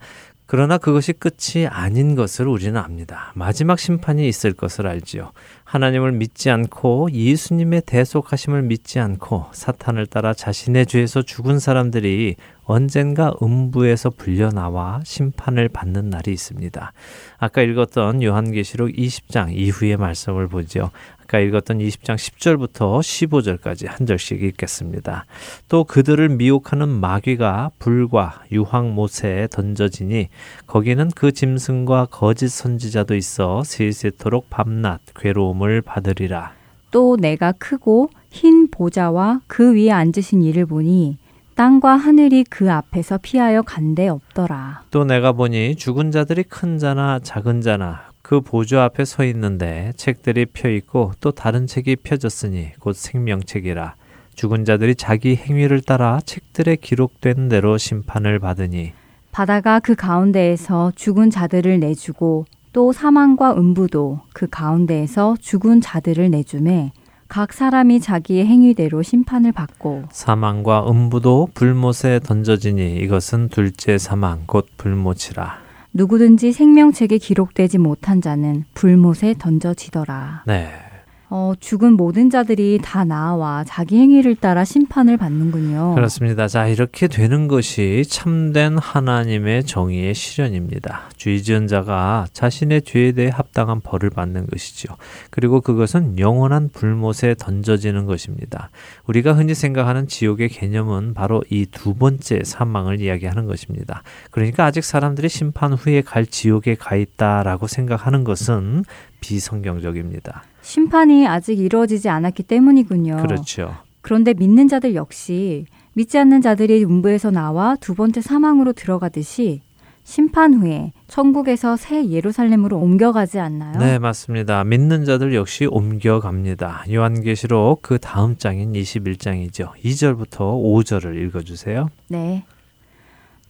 [0.46, 3.32] 그러나 그것이 끝이 아닌 것을 우리는 압니다.
[3.34, 5.32] 마지막 심판이 있을 것을 알지요.
[5.64, 14.10] 하나님을 믿지 않고 예수님의 대속하심을 믿지 않고 사탄을 따라 자신의 죄에서 죽은 사람들이 언젠가 음부에서
[14.10, 16.92] 불려나와 심판을 받는 날이 있습니다.
[17.38, 20.90] 아까 읽었던 요한계시록 20장 이후의 말씀을 보죠.
[21.26, 25.26] 아까 읽었던 20장 10절부터 15절까지 한 절씩 읽겠습니다.
[25.68, 30.28] 또 그들을 미혹하는 마귀가 불과 유황 못에 던져지니
[30.68, 36.52] 거기는 그 짐승과 거짓 선지자도 있어 세세토록 밤낮 괴로움을 받으리라.
[36.92, 41.18] 또 내가 크고 흰 보좌와 그 위에 앉으신 이를 보니
[41.56, 44.84] 땅과 하늘이 그 앞에서 피하여 간데 없더라.
[44.92, 50.46] 또 내가 보니 죽은 자들이 큰 자나 작은 자나 그 보좌 앞에 서 있는데 책들이
[50.46, 53.94] 펴 있고 또 다른 책이 펴졌으니 곧 생명책이라.
[54.34, 58.94] 죽은 자들이 자기 행위를 따라 책들에 기록된 대로 심판을 받으니.
[59.30, 66.90] 바다가 그 가운데에서 죽은 자들을 내주고 또 사망과 음부도 그 가운데에서 죽은 자들을 내주매
[67.28, 75.65] 각 사람이 자기의 행위대로 심판을 받고 사망과 음부도 불못에 던져지니 이것은 둘째 사망 곧 불못이라
[75.96, 80.42] 누구든지 생명책에 기록되지 못한 자는 불못에 던져지더라.
[80.46, 80.85] 네.
[81.28, 85.94] 어, 죽은 모든 자들이 다 나와 자기 행위를 따라 심판을 받는군요.
[85.94, 86.48] 그렇습니다.
[86.48, 91.02] 자, 이렇게 되는 것이 참된 하나님의 정의의 실현입니다.
[91.16, 94.94] 죄 지은 자가 자신의 죄에 대해 합당한 벌을 받는 것이죠.
[95.30, 98.70] 그리고 그것은 영원한 불못에 던져지는 것입니다.
[99.06, 104.02] 우리가 흔히 생각하는 지옥의 개념은 바로 이 두 번째 사망을 이야기하는 것입니다.
[104.30, 108.84] 그러니까 아직 사람들이 심판 후에 갈 지옥에 가 있다라고 생각하는 것은
[109.26, 110.44] 비성경적입니다.
[110.62, 113.16] 심판이 아직 이루어지지 않았기 때문이군요.
[113.16, 113.74] 그렇죠.
[114.00, 119.62] 그런데 믿는 자들 역시 믿지 않는 자들이 음부에서 나와 두 번째 사망으로 들어가듯이
[120.04, 123.76] 심판 후에 천국에서 새 예루살렘으로 옮겨가지 않나요?
[123.80, 124.62] 네, 맞습니다.
[124.62, 126.84] 믿는 자들 역시 옮겨갑니다.
[126.92, 129.72] 요한계시록 그 다음 장인 21장이죠.
[129.82, 131.88] 2절부터 5절을 읽어 주세요.
[132.06, 132.44] 네.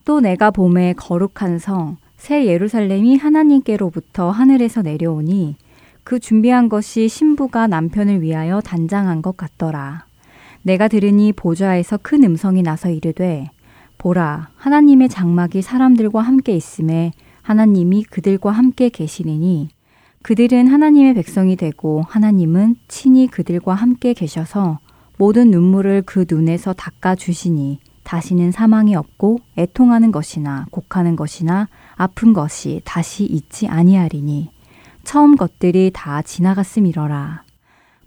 [0.03, 5.57] 또 내가 봄에 거룩한 성, 새 예루살렘이 하나님께로부터 하늘에서 내려오니
[6.07, 10.05] 그 준비한 것이 신부가 남편을 위하여 단장한 것 같더라.
[10.61, 13.51] 내가 들으니 보좌에서 큰 음성이 나서 이르되
[13.97, 19.67] 보라 하나님의 장막이 사람들과 함께 있음에 하나님이 그들과 함께 계시리니
[20.21, 24.79] 그들은 하나님의 백성이 되고 하나님은 친히 그들과 함께 계셔서
[25.17, 31.67] 모든 눈물을 그 눈에서 닦아 주시니 다시는 사망이 없고 애통하는 것이나 곡하는 것이나
[31.97, 34.55] 아픈 것이 다시 있지 아니하리니
[35.07, 37.43] 처음 것들이 다 지나갔음이러라.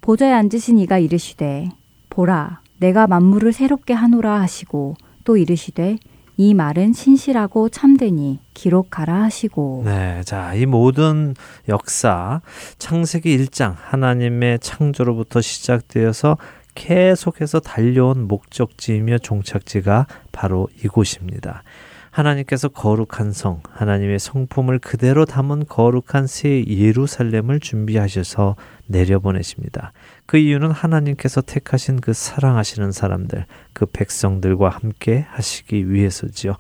[0.02, 1.70] 보좌에 앉으신 이가 이르시되
[2.10, 5.96] 보라 내가 만물을 새롭게 하노라 하시고 또 이르시되
[6.36, 9.84] 이 말은 신실하고 참되니 기록하라 하시고.
[9.86, 10.20] 네.
[10.26, 11.34] 자, 이 모든
[11.70, 12.42] 역사
[12.76, 16.36] 창세기 1장 하나님의 창조로부터 시작되어서
[16.74, 21.62] 계속해서 달려온 목적지이며 종착지가 바로 이곳입니다.
[22.10, 29.92] 하나님께서 거룩한 성, 하나님의 성품을 그대로 담은 거룩한 새 예루살렘을 준비하셔서 내려보내십니다.
[30.26, 36.56] 그 이유는 하나님께서 택하신 그 사랑하시는 사람들, 그 백성들과 함께 하시기 위해서지요.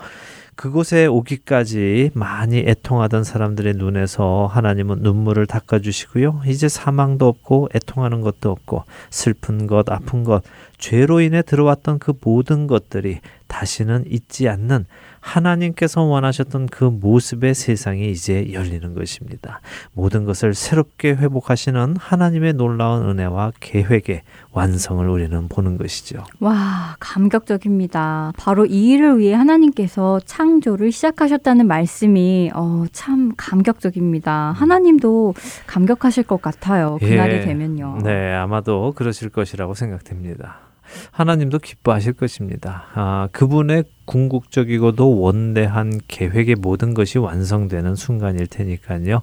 [0.60, 6.42] 그곳에 오기까지 많이 애통하던 사람들의 눈에서 하나님은 눈물을 닦아주시고요.
[6.46, 10.42] 이제 사망도 없고 애통하는 것도 없고 슬픈 것, 아픈 것,
[10.80, 14.86] 죄로 인해 들어왔던 그 모든 것들이 다시는 잊지 않는
[15.20, 19.60] 하나님께서 원하셨던 그 모습의 세상이 이제 열리는 것입니다.
[19.92, 26.24] 모든 것을 새롭게 회복하시는 하나님의 놀라운 은혜와 계획의 완성을 우리는 보는 것이죠.
[26.38, 28.32] 와, 감격적입니다.
[28.38, 34.52] 바로 이 일을 위해 하나님께서 창조를 시작하셨다는 말씀이 어, 참 감격적입니다.
[34.52, 35.34] 하나님도
[35.66, 36.96] 감격하실 것 같아요.
[36.98, 37.98] 그날이 예, 되면요.
[38.02, 40.69] 네, 아마도 그러실 것이라고 생각됩니다.
[41.10, 42.84] 하나님도 기뻐하실 것입니다.
[42.94, 49.22] 아, 그분의 궁극적이고도 원대한 계획의 모든 것이 완성되는 순간일 테니까요.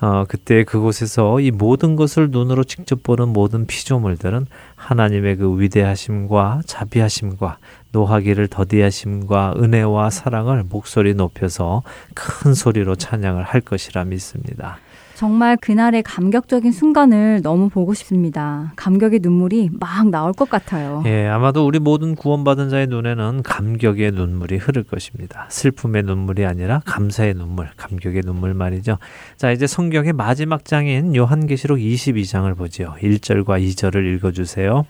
[0.00, 7.58] 어, 그때 그곳에서 이 모든 것을 눈으로 직접 보는 모든 피조물들은 하나님의 그 위대하심과 자비하심과
[7.90, 11.82] 노하기를 더디하심과 은혜와 사랑을 목소리 높여서
[12.14, 14.78] 큰 소리로 찬양을 할 것이라 믿습니다.
[15.18, 18.72] 정말 그날의 감격적인 순간을 너무 보고 싶습니다.
[18.76, 21.02] 감격의 눈물이 막 나올 것 같아요.
[21.06, 25.46] 예, 아마도 우리 모든 구원받은 자의 눈에는 감격의 눈물이 흐를 것입니다.
[25.48, 28.98] 슬픔의 눈물이 아니라 감사의 눈물, 감격의 눈물 말이죠.
[29.36, 32.94] 자, 이제 성경의 마지막 장인 요한계시록 22장을 보지요.
[33.02, 34.86] 1절과 2절을 읽어 주세요.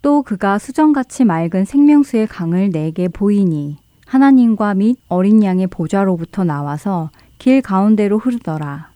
[0.00, 7.60] 또 그가 수정같이 맑은 생명수의 강을 내게 보이니 하나님과 및 어린 양의 보좌로부터 나와서 길
[7.60, 8.89] 가운데로 흐르더라.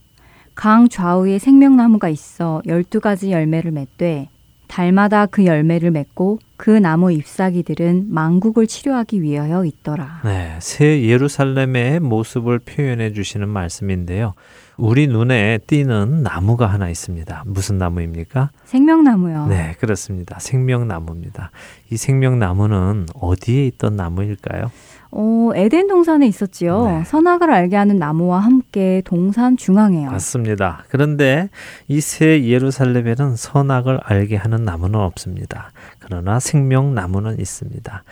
[0.55, 4.29] 강 좌우에 생명나무가 있어 열두 가지 열매를 맺되
[4.69, 10.21] 달마다 그 열매를 맺고 그 나무 잎사귀들은 망국을 치료하기 위하여 있더라.
[10.25, 14.35] 네, 새 예루살렘의 모습을 표현해 주시는 말씀인데요.
[14.77, 17.45] 우리 눈에 띄는 나무가 하나 있습니다.
[17.47, 18.51] 무슨 나무입니까?
[18.65, 19.47] 생명나무요.
[19.47, 20.39] 네, 그렇습니다.
[20.41, 21.51] 생명나무입니다.
[21.91, 24.71] 이 생명나무는 어디에 있던 나무일까요?
[25.17, 26.87] 어, 에덴 동산에 있었지요.
[26.87, 27.05] 네.
[27.05, 30.11] 선악을 알게 하는 나무와 함께 동산 중앙에요.
[30.11, 30.85] 맞습니다.
[30.89, 31.49] 그런데
[31.89, 35.71] 이 새 예루살렘에는 선악을 알게 하는 나무는 없습니다.
[36.01, 38.03] 그러나 생명나무는 있습니다.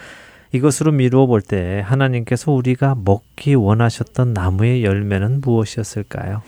[0.53, 6.43] 이것으로 미루어 볼 때 하나님께서 우리가 먹기 원하셨던 나무의 열매는 무엇이었을까요?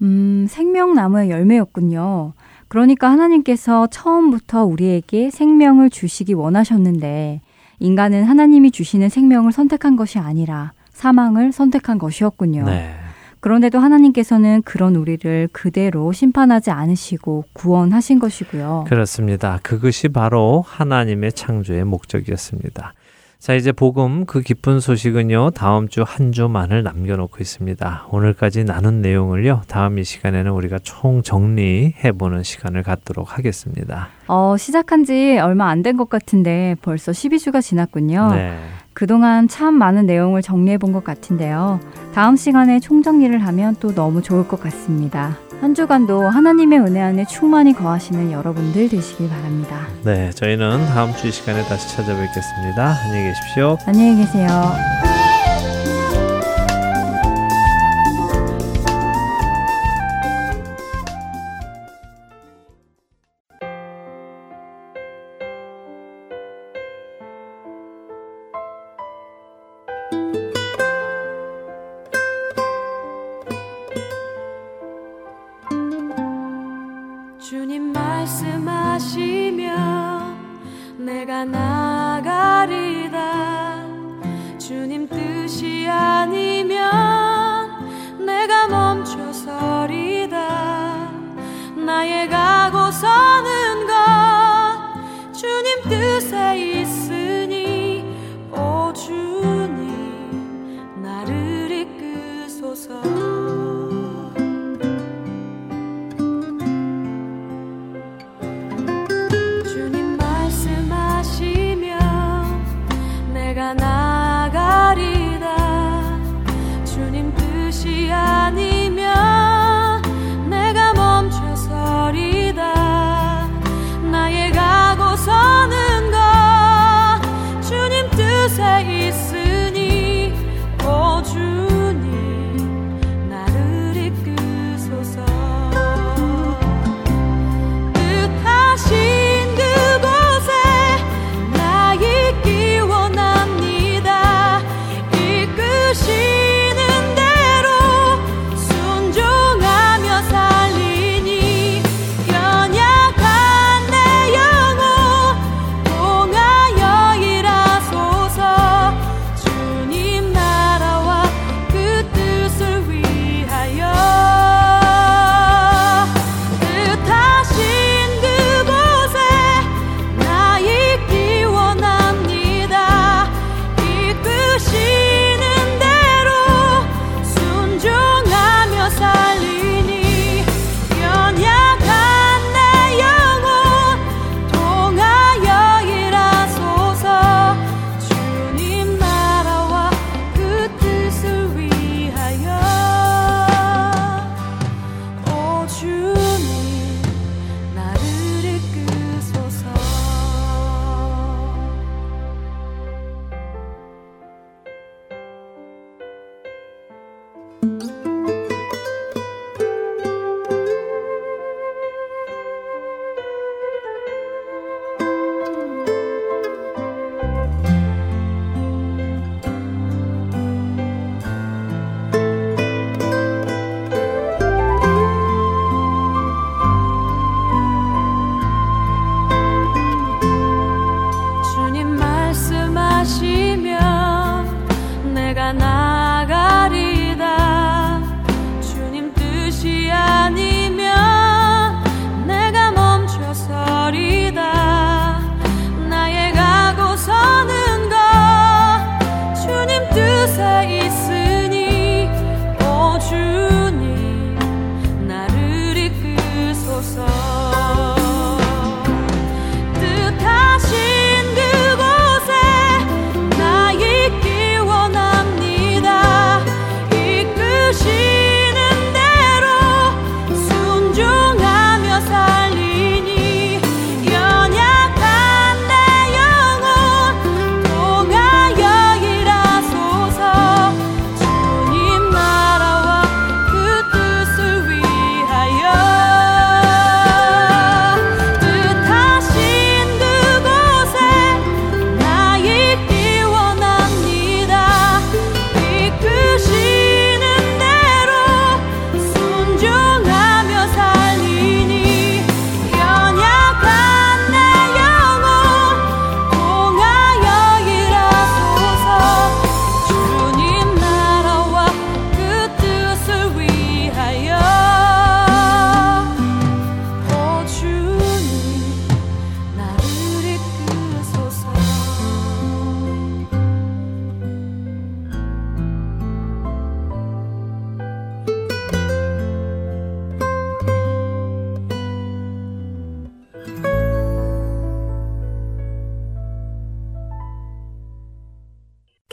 [0.00, 2.32] 음, 생명나무의 열매였군요.
[2.68, 7.40] 그러니까 하나님께서 처음부터 우리에게 생명을 주시기 원하셨는데
[7.80, 12.64] 인간은 하나님이 주시는 생명을 선택한 것이 아니라 사망을 선택한 것이었군요.
[12.64, 12.94] 네.
[13.40, 18.86] 그런데도 하나님께서는 그런 우리를 그대로 심판하지 않으시고 구원하신 것이고요.
[18.88, 19.60] 그렇습니다.
[19.62, 22.94] 그것이 바로 하나님의 창조의 목적이었습니다.
[23.38, 28.06] 자, 이제 복음 그 기쁜 소식은요, 다음 주 한 주만을 남겨놓고 있습니다.
[28.10, 34.08] 오늘까지 나눈 내용을요, 다음 이 시간에는 우리가 총 정리해보는 시간을 갖도록 하겠습니다.
[34.26, 38.32] 어, 시작한 지 얼마 안 된 것 같은데 벌써 12주가 지났군요.
[38.34, 38.58] 네.
[38.92, 41.78] 그동안 참 많은 내용을 정리해 본 것 같은데요.
[42.14, 45.36] 다음 시간에 총정리를 하면 또 너무 좋을 것 같습니다.
[45.60, 49.86] 한 주간도 하나님의 은혜 안에 충만히 거하시는 여러분들 되시길 바랍니다.
[50.04, 52.96] 네, 저희는 다음 주 이 시간에 다시 찾아뵙겠습니다.
[53.04, 53.76] 안녕히 계십시오.
[53.86, 54.48] 안녕히 계세요.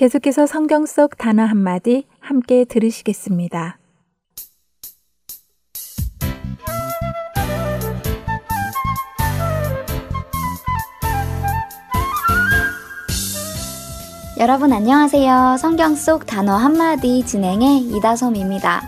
[0.06, 3.80] 계속해서 성경 속 단어 한마디 함께 들으시겠습니다.
[14.38, 15.58] 여러분 안녕하세요.
[15.58, 18.84] 성경 속 단어 한마디 진행의 이다솜입니다.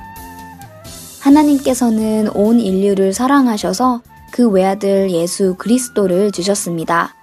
[1.23, 7.16] 하나님께서는 온 인류를 사랑하셔서 그 외아들 예수 그리스도를 주셨습니다.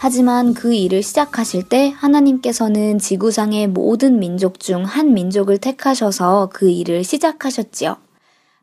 [0.00, 7.02] 하지만 그 일을 시작하실 때 하나님께서는 지구상의 모든 민족 중 한 민족을 택하셔서 그 일을
[7.02, 7.96] 시작하셨지요.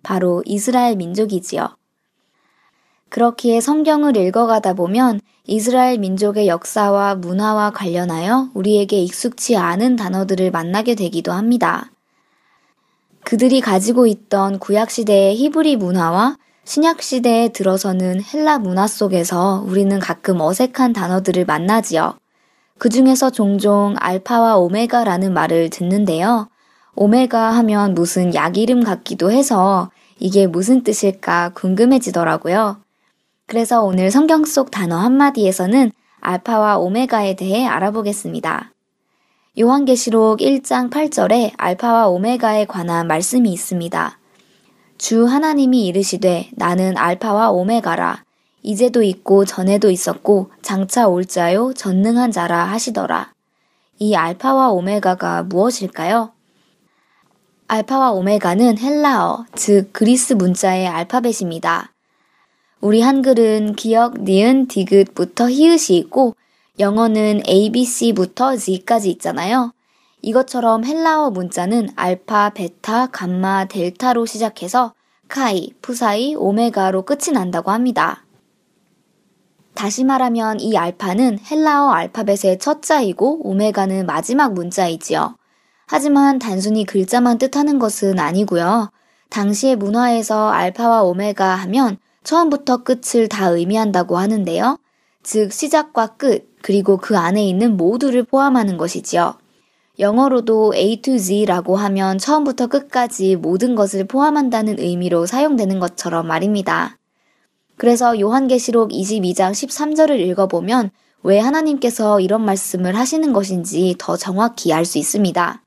[0.02, 1.76] 바로 이스라엘 민족이지요.
[3.10, 11.34] 그렇기에 성경을 읽어가다 보면 이스라엘 민족의 역사와 문화와 관련하여 우리에게 익숙치 않은 단어들을 만나게 되기도
[11.34, 11.92] 합니다.
[13.26, 16.38] 그들이 가지고 있던 구약시대의 히브리 문화와
[16.68, 22.16] 신약 시대에 들어서는 헬라 문화 속에서 우리는 가끔 어색한 단어들을 만나지요.
[22.80, 26.50] 그 중에서 종종 알파와 오메가라는 말을 듣는데요.
[26.96, 32.78] 오메가 하면 무슨 약 이름 같기도 해서 이게 무슨 뜻일까 궁금해지더라고요.
[33.46, 38.72] 그래서 오늘 성경 속 단어 한마디에서는 알파와 오메가에 대해 알아보겠습니다.
[39.60, 44.18] 요한계시록 1장 8절에 알파와 오메가에 관한 말씀이 있습니다.
[44.98, 48.24] 주 하나님이 이르시되 나는 알파와 오메가라.
[48.64, 53.34] 이제도 있고 전에도 있었고 장차 올 자요 전능한 자라 하시더라.
[54.00, 56.32] 이 알파와 오메가가 무엇일까요?
[57.68, 61.92] 알파와 오메가는 헬라어, 즉 그리스 문자의 알파벳입니다.
[62.82, 66.36] 우리 한글은 기역, 니은, 디귿부터 히읗이 있고
[66.78, 69.74] 영어는 ABC부터 Z까지 있잖아요.
[70.26, 74.96] 이것처럼 헬라어 문자는 알파, 베타, 감마, 델타로 시작해서
[75.28, 78.26] 카이, 푸사이, 오메가로 끝이 난다고 합니다.
[79.76, 85.36] 다시 말하면 이 알파는 헬라어 알파벳의 첫 자이고 오메가는 마지막 문자이지요.
[85.86, 88.90] 하지만 단순히 글자만 뜻하는 것은 아니고요.
[89.30, 94.80] 당시의 문화에서 알파와 오메가 하면 처음부터 끝을 다 의미한다고 하는데요.
[95.22, 99.36] 즉, 시작과 끝, 그리고 그 안에 있는 모두를 포함하는 것이지요.
[99.98, 106.98] 영어로도 A to Z라고 하면 처음부터 끝까지 모든 것을 포함한다는 의미로 사용되는 것처럼 말입니다.
[107.78, 110.92] 그래서 요한계시록 22장 13절을 읽어보면
[111.24, 115.62] 왜 하나님께서 이런 말씀을 하시는 것인지 더 정확히 알 수 있습니다.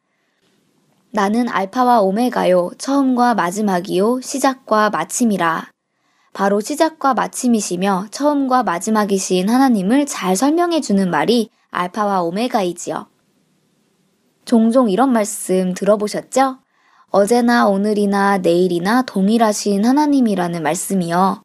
[1.10, 5.70] 나는 알파와 오메가요, 처음과 마지막이요, 시작과 마침이라.
[6.34, 13.06] 바로 시작과 마침이시며 처음과 마지막이신 하나님을 잘 설명해 주는 말이 알파와 오메가이지요.
[14.48, 16.56] 종종 이런 말씀 들어보셨죠?
[17.10, 21.42] 어제나 오늘이나 내일이나 동일하신 하나님이라는 말씀이요.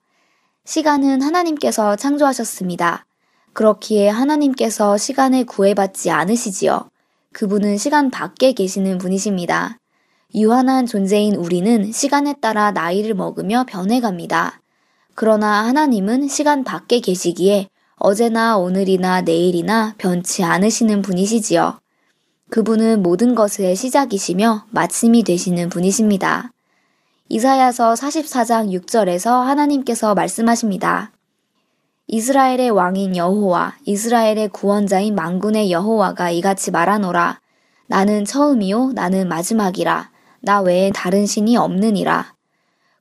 [0.64, 3.06] 시간은 하나님께서 창조하셨습니다.
[3.51, 6.89] 그렇기에 하나님께서 시간을 구애받지 않으시지요.
[7.34, 9.80] 그분은 시간 밖에 계시는 분이십니다.
[10.36, 14.62] 유한한 존재인 우리는 시간에 따라 나이를 먹으며 변해갑니다.
[15.14, 21.82] 그러나 하나님은 시간 밖에 계시기에 어제나 오늘이나 내일이나 변치 않으시는 분이시지요.
[22.54, 26.51] 그분은 모든 것의 시작이시며 마침이 되시는 분이십니다.
[27.28, 31.12] 이사야서 44장 6절에서 하나님께서 말씀하십니다.
[32.06, 37.39] 이스라엘의 왕인 여호와, 이스라엘의 구원자인 망군의 여호와가 이같이 말하노라.
[37.88, 40.12] 나는 처음이요, 나는 마지막이라.
[40.41, 42.36] 나 외에 다른 신이 없느니라.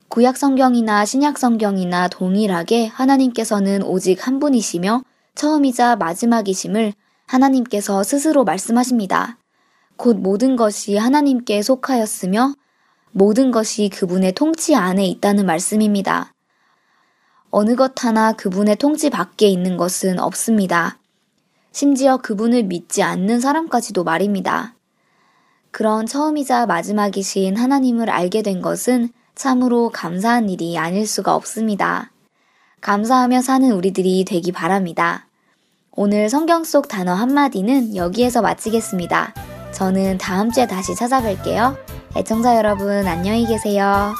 [0.07, 5.03] 구약 성경이나 신약 성경이나 동일하게 하나님께서는 오직 한 분이시며
[5.35, 6.93] 처음이자 마지막이심을
[7.27, 9.37] 하나님께서 스스로 말씀하십니다.
[9.97, 12.53] 곧 모든 것이 하나님께 속하였으며
[13.11, 16.33] 모든 것이 그분의 통치 안에 있다는 말씀입니다.
[17.51, 20.97] 어느 것 하나 그분의 통치 밖에 있는 것은 없습니다.
[21.71, 24.73] 심지어 그분을 믿지 않는 사람까지도 말입니다.
[25.69, 32.11] 그런 처음이자 마지막이신 하나님을 알게 된 것은 참으로 감사한 일이 아닐 수가 없습니다.
[32.81, 35.27] 감사하며 사는 우리들이 되기 바랍니다.
[35.91, 39.52] 오늘 성경 속 단어 한마디는 여기에서 마치겠습니다.
[39.73, 41.75] 저는 다음 주에 다시 찾아뵐게요.
[42.15, 44.13] 애청자 여러분, 안녕히 계세요.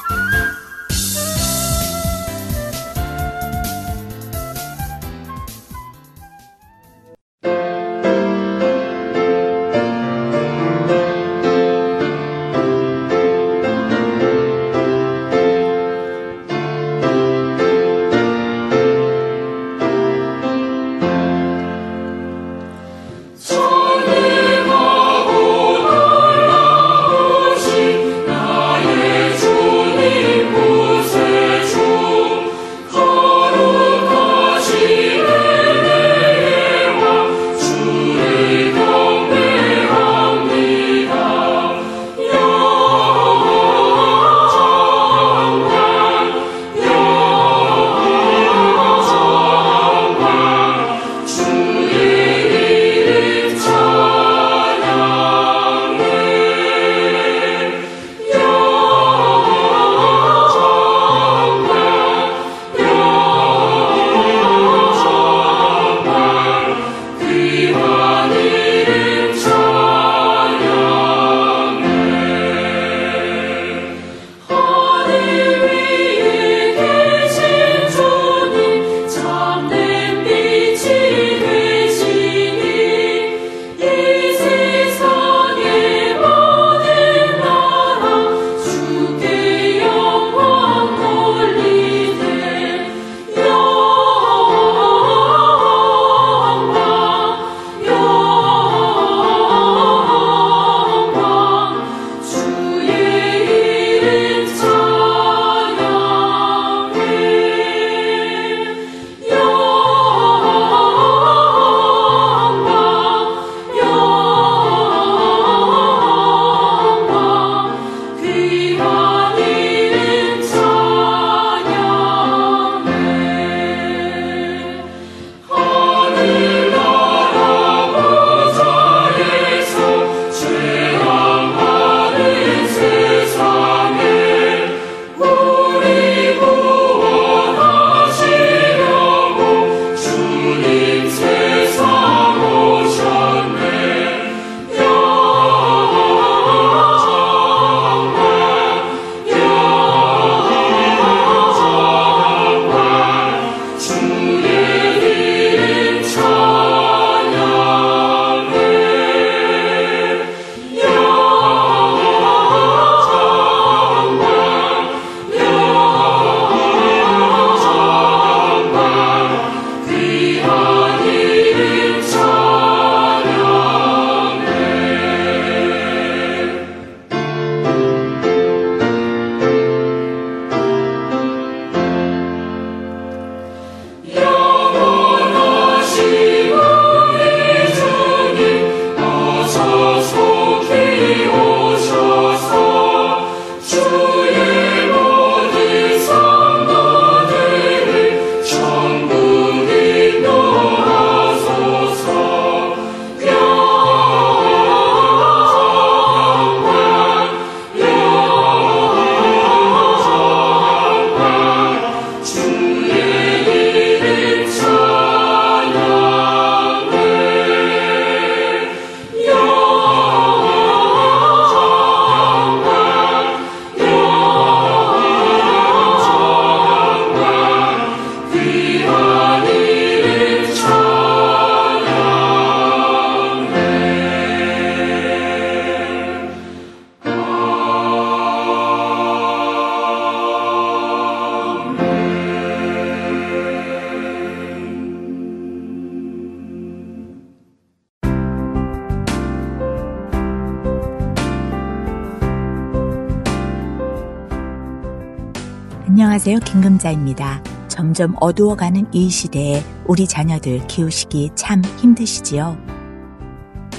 [256.26, 256.38] 안녕하세요.
[256.50, 257.42] 김금자입니다.
[257.68, 262.56] 점점 어두워가는 이 시대에 우리 자녀들 키우시기 참 힘드시지요?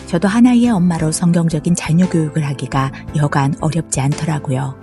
[0.06, 4.78] 저도 하나의 엄마로 성경적인 자녀 교육을 하기가 여간 어렵지 않더라고요.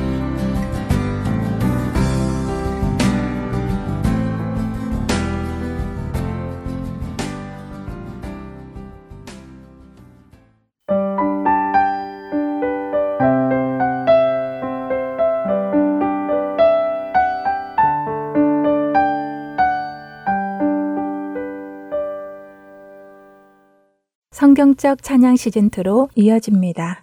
[24.38, 27.02] 성경적 찬양 시즌 2로 이어집니다.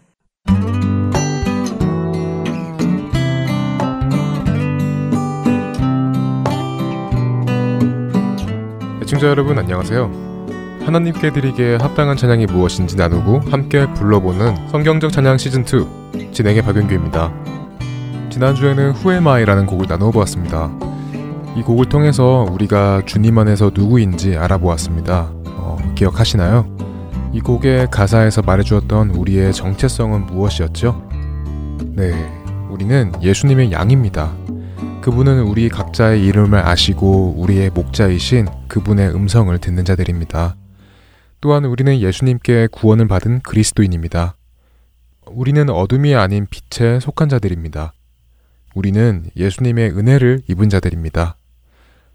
[9.02, 10.12] 애청자 여러분 안녕하세요.
[10.86, 17.34] 하나님께 드리기에 합당한 찬양이 무엇인지 나누고 함께 불러보는 성경적 찬양 시즌 2 진행의 박윤규입니다.
[18.30, 20.70] 지난주에는 후에마이라는 곡을 나누어 보았습니다.
[21.56, 25.32] 이 곡을 통해서 우리가 주님 안에서 누구인지 알아보았습니다.
[25.46, 26.73] 어, 기억하시나요?
[27.34, 31.08] 이 곡의 가사에서 말해주었던 우리의 정체성은 무엇이었죠?
[31.96, 32.12] 네,
[32.70, 34.32] 우리는 예수님의 양입니다.
[35.02, 40.54] 그분은 우리 각자의 이름을 아시고 우리의 목자이신 그분의 음성을 듣는 자들입니다.
[41.40, 44.36] 또한 우리는 예수님께 구원을 받은 그리스도인입니다.
[45.26, 47.94] 우리는 어둠이 아닌 빛에 속한 자들입니다.
[48.76, 51.36] 우리는 예수님의 은혜를 입은 자들입니다.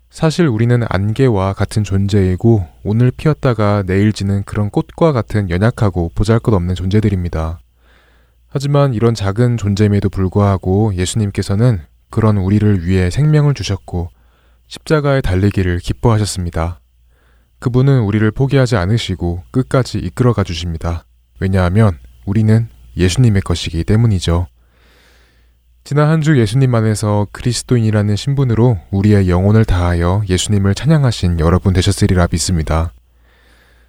[0.09, 7.59] 사실 우리는 안개와 같은 존재이고 오늘 피었다가 내일 지는 그런 꽃과 같은 연약하고 보잘것없는 존재들입니다.
[8.47, 14.09] 하지만 이런 작은 존재임에도 불구하고 예수님께서는 그런 우리를 위해 생명을 주셨고
[14.67, 16.79] 십자가에 달리기를 기뻐하셨습니다.
[17.59, 21.05] 그분은 우리를 포기하지 않으시고 끝까지 이끌어가 주십니다.
[21.39, 24.47] 왜냐하면 우리는 예수님의 것이기 때문이죠.
[25.83, 32.91] 지난 한 주 예수님 안에서 그리스도인이라는 신분으로 우리의 영혼을 다하여 예수님을 찬양하신 여러분 되셨으리라 믿습니다.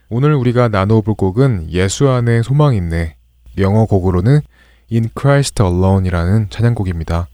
[0.09, 3.17] 오늘 우리가 나누어 볼 곡은 예수 안에 소망 있네.
[3.59, 4.41] 영어 곡으로는
[4.91, 7.29] In Christ Alone이라는 찬양곡입니다.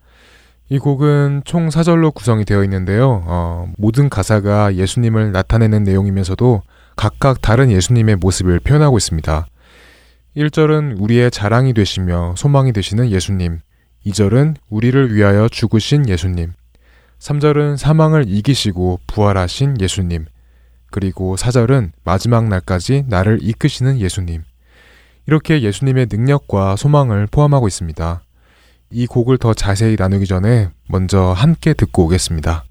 [0.69, 3.23] 이 곡은 총 4절로 구성이 되어 있는데요.
[3.27, 6.63] 어, 모든 가사가 예수님을 나타내는 내용이면서도
[6.97, 9.47] 각각 다른 예수님의 모습을 표현하고 있습니다.
[10.37, 13.61] 1절은 우리의 자랑이 되시며 소망이 되시는 예수님.
[14.07, 16.53] 2절은 우리를 위하여 죽으신 예수님.
[17.19, 20.27] 3절은 사망을 이기시고 부활하신 예수님.
[20.93, 24.45] 그리고 4절은 마지막 날까지 나를 이끄시는 예수님.
[25.27, 28.23] 이렇게 예수님의 능력과 소망을 포함하고 있습니다.
[28.91, 32.65] 이 곡을 더 자세히 나누기 전에 먼저 함께 듣고 오겠습니다.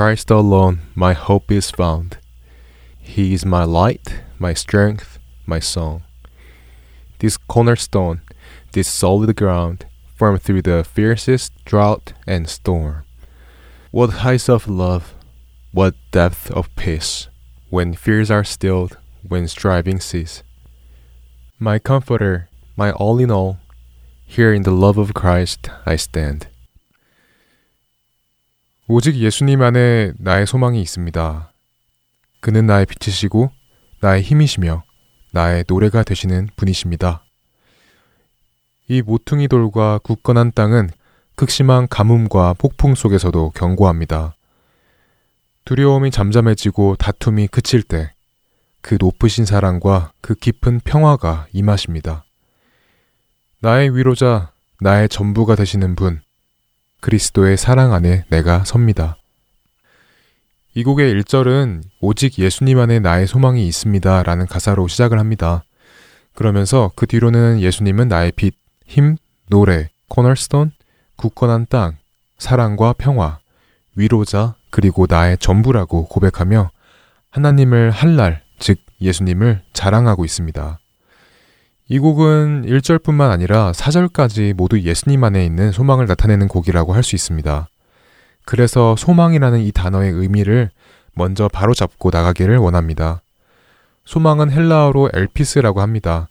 [0.00, 2.16] Christ alone my hope is found.
[2.98, 6.04] He is my light, my strength, my song.
[7.18, 8.22] This cornerstone,
[8.72, 9.84] this solid ground,
[10.16, 13.04] firm through the fiercest drought and storm.
[13.90, 15.12] What heights of love,
[15.70, 17.28] what depth of peace,
[17.68, 18.96] when fears are stilled,
[19.28, 20.42] when striving cease.
[21.58, 23.58] My comforter, my all in all,
[24.24, 26.46] here in the love of Christ I stand.
[28.92, 31.52] 오직 예수님 안에 나의 소망이 있습니다.
[32.40, 33.50] 그는 나의 빛이시고
[34.00, 34.82] 나의 힘이시며
[35.32, 37.24] 나의 노래가 되시는 분이십니다.
[38.88, 40.90] 이 모퉁이 돌과 굳건한 땅은
[41.36, 44.34] 극심한 가뭄과 폭풍 속에서도 견고합니다.
[45.64, 48.10] 두려움이 잠잠해지고 다툼이 그칠 때
[48.82, 52.24] 그 높으신 사랑과 그 깊은 평화가 임하십니다.
[53.60, 56.20] 나의 위로자, 나의 전부가 되시는 분,
[57.00, 59.16] 그리스도의 사랑 안에 내가 섭니다.
[60.74, 65.64] 이 곡의 1절은 오직 예수님 안에 나의 소망이 있습니다 라는 가사로 시작을 합니다.
[66.34, 68.54] 그러면서 그 뒤로는 예수님은 나의 빛,
[68.86, 69.16] 힘,
[69.48, 70.72] 노래, 코널스톤,
[71.16, 71.96] 굳건한 땅,
[72.38, 73.38] 사랑과 평화,
[73.94, 76.70] 위로자, 그리고 나의 전부라고 고백하며
[77.30, 80.79] 하나님을 할날, 즉 예수님을 자랑하고 있습니다.
[81.92, 87.68] 이 곡은 1절뿐만 아니라 4절까지 모두 예수님 안에 있는 소망을 나타내는 곡이라고 할 수 있습니다.
[88.44, 90.70] 그래서 소망이라는 이 단어의 의미를
[91.14, 93.22] 먼저 바로 잡고 나가기를 원합니다.
[94.04, 96.28] 소망은 헬라어로 엘피스라고 합니다.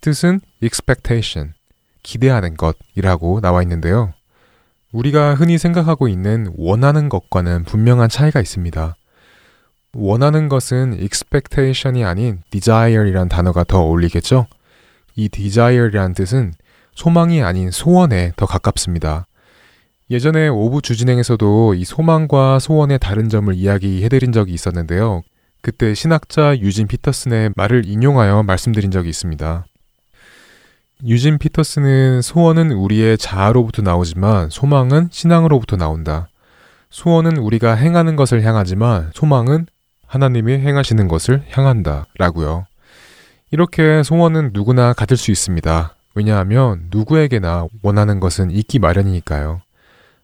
[0.00, 1.54] 뜻은 expectation,
[2.04, 4.12] 기대하는 것이라고 나와 있는데요.
[4.92, 8.94] 우리가 흔히 생각하고 있는 원하는 것과는 분명한 차이가 있습니다.
[9.94, 14.46] 원하는 것은 expectation이 아닌 desire이란 단어가 더 어울리겠죠?
[15.16, 16.52] 이 desire이란 뜻은
[16.94, 19.26] 소망이 아닌 소원에 더 가깝습니다.
[20.10, 25.22] 예전에 오부 주진행에서도 이 소망과 소원의 다른 점을 이야기해드린 적이 있었는데요.
[25.62, 29.64] 그때 신학자 유진 피터슨의 말을 인용하여 말씀드린 적이 있습니다.
[31.06, 36.28] 유진 피터슨은 소원은 우리의 자아로부터 나오지만 소망은 신앙으로부터 나온다.
[36.90, 39.66] 소원은 우리가 행하는 것을 향하지만 소망은
[40.06, 42.06] 하나님이 행하시는 것을 향한다.
[42.18, 42.66] 라고요.
[43.54, 45.94] 이렇게 소원은 누구나 가질 수 있습니다.
[46.16, 49.60] 왜냐하면 누구에게나 원하는 것은 있기 마련이니까요.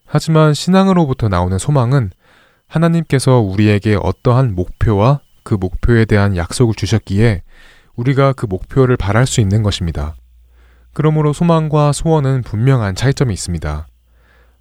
[0.04, 2.10] 하지만 신앙으로부터 나오는 소망은
[2.66, 7.44] 하나님께서 우리에게 어떠한 목표와 그 목표에 대한 약속을 주셨기에
[7.94, 10.16] 우리가 그 목표를 바랄 수 있는 것입니다.
[10.92, 13.86] 그러므로 소망과 소원은 분명한 차이점이 있습니다.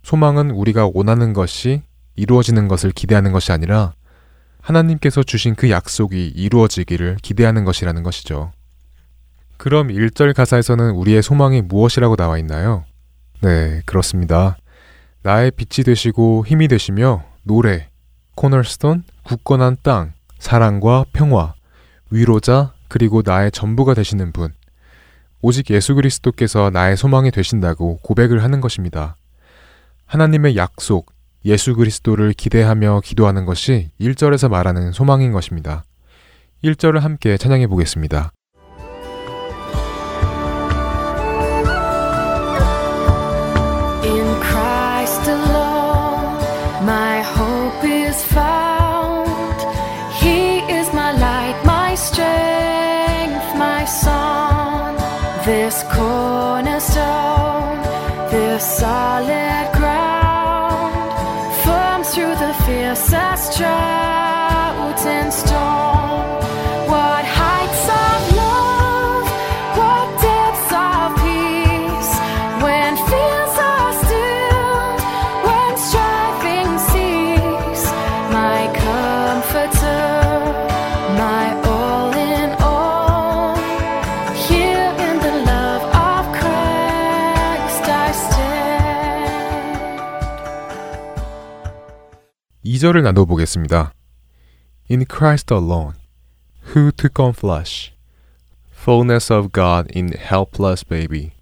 [0.03, 1.81] 소망은 우리가 원하는 것이
[2.15, 3.93] 이루어지는 것을 기대하는 것이 아니라
[4.61, 8.51] 하나님께서 주신 그 약속이 이루어지기를 기대하는 것이라는 것이죠.
[9.59, 12.85] 그럼 1절 가사에서는 우리의 소망이 무엇이라고 나와 있나요?
[13.41, 14.55] 네, 그렇습니다.
[15.21, 17.89] 나의 빛이 되시고 힘이 되시며 노래,
[18.35, 21.55] 코널스톤, 굳건한 땅, 사랑과 평화,
[22.09, 24.53] 위로자, 그리고 나의 전부가 되시는 분.
[25.41, 29.17] 오직 예수 그리스도께서 나의 소망이 되신다고 고백을 하는 것입니다.
[30.05, 31.11] 하나님의 약속,
[31.43, 35.83] 예수 그리스도를 기대하며 기도하는 것이 1절에서 말하는 소망인 것입니다.
[36.63, 38.31] 1절을 함께 찬양해 보겠습니다.
[92.79, 93.91] 2절을 나눠보겠습니다.
[94.89, 95.95] In Christ alone,
[96.73, 97.91] who took on flesh,
[98.71, 101.33] fullness of God in helpless baby.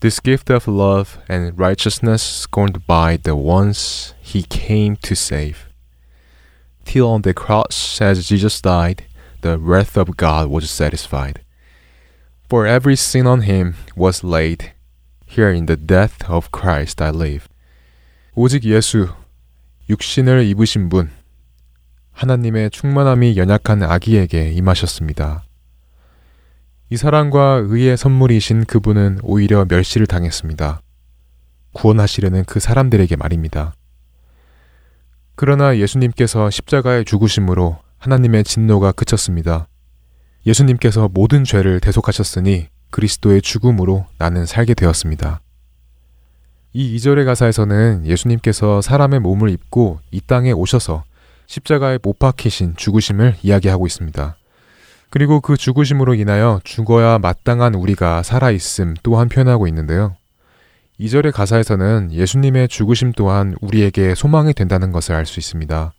[0.00, 5.68] This gift of love and righteousness scorned by the ones he came to save.
[6.84, 9.04] Till on the cross, as Jesus died,
[9.42, 11.40] the wrath of God was satisfied.
[12.48, 14.72] For every sin on him was laid.
[15.26, 17.48] Here in the death of Christ I live.
[18.34, 19.25] 오직 예수
[19.88, 21.10] 육신을 입으신 분,
[22.10, 25.44] 하나님의 충만함이 연약한 아기에게 임하셨습니다.
[26.90, 30.80] 이 사랑과 의의 선물이신 그분은 오히려 멸시를 당했습니다.
[31.72, 33.74] 구원하시려는 그 사람들에게 말입니다.
[35.36, 39.68] 그러나 예수님께서 십자가의 죽으심으로 하나님의 진노가 그쳤습니다.
[40.46, 45.42] 예수님께서 모든 죄를 대속하셨으니 그리스도의 죽음으로 나는 살게 되었습니다.
[46.78, 51.04] 이 2절의 가사에서는 예수님께서 사람의 몸을 입고 이 땅에 오셔서
[51.46, 54.36] 십자가에 못 박히신 죽으심을 이야기하고 있습니다.
[55.08, 60.16] 그리고 그 죽으심으로 인하여 죽어야 마땅한 우리가 살아있음 또한 표현하고 있는데요.
[61.00, 65.94] 2절의 가사에서는 예수님의 죽으심 또한 우리에게 소망이 된다는 것을 알 수 있습니다.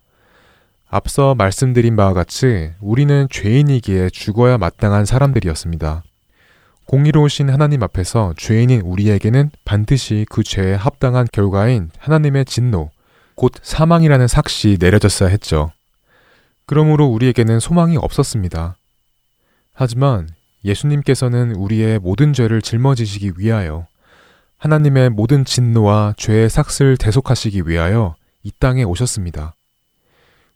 [0.89, 6.03] 앞서 말씀드린 바와 같이 우리는 죄인이기에 죽어야 마땅한 사람들이었습니다.
[6.87, 12.91] 공의로우신 하나님 앞에서 죄인인 우리에게는 반드시 그 죄에 합당한 결과인 하나님의 진노,
[13.35, 15.69] 곧 사망이라는 삭시 내려졌어야 했죠.
[16.65, 18.77] 그러므로 우리에게는 소망이 없었습니다.
[19.73, 20.29] 하지만
[20.63, 23.85] 예수님께서는 우리의 모든 죄를 짊어지시기 위하여
[24.57, 29.55] 하나님의 모든 진노와 죄의 삭슬 대속하시기 위하여 이 땅에 오셨습니다.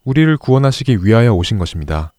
[0.05, 2.13] 우리를 구원하시기 위하여 오신 것입니다.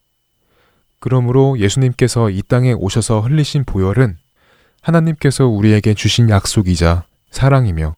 [1.02, 4.18] 그러므로 예수님께서 이 땅에 오셔서 흘리신 보혈은
[4.82, 7.96] 하나님께서 우리에게 주신 약속이자 사랑이며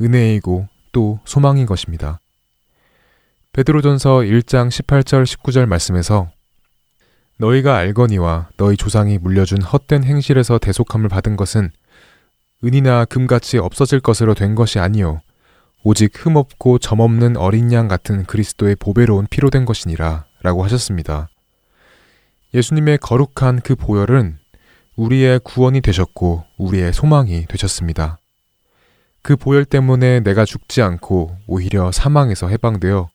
[0.00, 2.20] 은혜이고 또 소망인 것입니다.
[3.54, 6.30] 베드로전서 1장 18절 19절 말씀에서
[7.38, 11.72] 너희가 알거니와 너희 조상이 물려준 헛된 행실에서 대속함을 받은 것은
[12.62, 15.20] 은이나 금같이 없어질 것으로 된 것이 아니요
[15.82, 21.30] 오직 흠없고 점없는 어린 양 같은 그리스도의 보배로운 피로 된 것이니라 라고 하셨습니다.
[22.54, 24.38] 예수님의 거룩한 그 보혈은
[24.96, 28.20] 우리의 구원이 되셨고 우리의 소망이 되셨습니다.
[29.22, 33.08] 그 보혈 때문에 내가 죽지 않고 오히려 사망에서 해방되어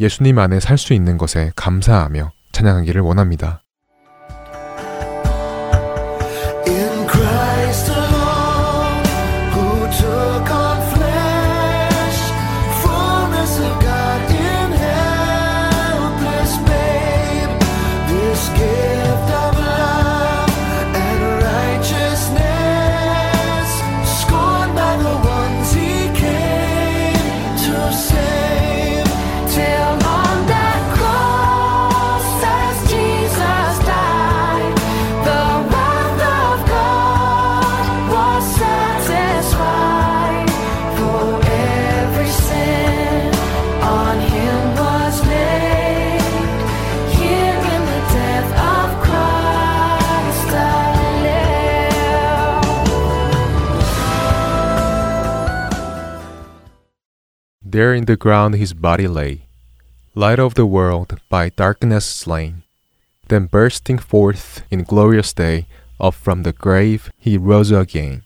[0.00, 3.62] 예수님 안에 살 수 있는 것에 감사하며 찬양하기를 원합니다.
[57.79, 59.47] There in the ground his body lay,
[60.13, 62.63] light of the world, by darkness slain.
[63.27, 65.67] Then bursting forth in glorious day,
[65.99, 68.23] up from the grave he rose again.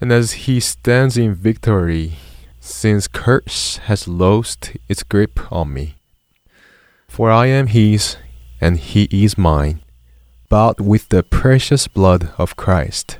[0.00, 2.14] And as he stands in victory,
[2.58, 5.96] since curse has lost its grip on me.
[7.08, 8.16] For I am his,
[8.60, 9.82] and he is mine,
[10.48, 13.18] bought with the precious blood of Christ.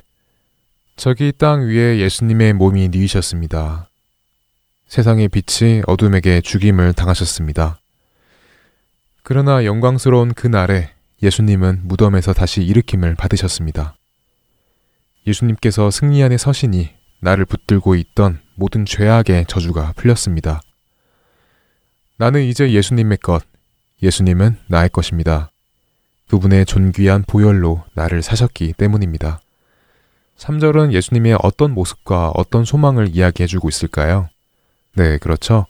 [0.96, 3.85] 저기 땅 위에 예수님의 몸이 누이셨습니다.
[4.87, 7.79] 세상의 빛이 어둠에게 죽임을 당하셨습니다.
[9.21, 13.97] 그러나 영광스러운 그 날에 예수님은 무덤에서 다시 일으킴을 받으셨습니다.
[15.25, 20.61] 예수님께서 승리 안에 서시니 나를 붙들고 있던 모든 죄악의 저주가 풀렸습니다.
[22.17, 23.43] 나는 이제 예수님의 것,
[24.01, 25.51] 예수님은 나의 것입니다.
[26.29, 29.41] 그분의 존귀한 보혈로 나를 사셨기 때문입니다.
[30.37, 34.29] 3절은 예수님의 어떤 모습과 어떤 소망을 이야기해주고 있을까요?
[34.97, 35.67] 네, 그렇죠.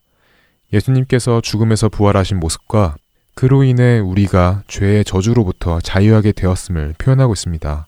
[0.71, 2.95] 예수님께서 죽음에서 부활하신 모습과
[3.35, 7.87] 그로 인해 우리가 죄의 저주로부터 자유하게 되었음을 표현하고 있습니다.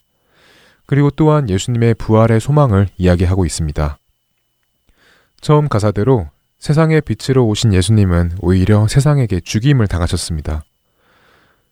[0.86, 3.98] 그리고 또한 예수님의 부활의 소망을 이야기하고 있습니다.
[5.40, 6.28] 처음 가사대로
[6.58, 10.66] 세상의 빛으로 오신 예수님은 오히려 세상에게 죽임을 당하셨습니다.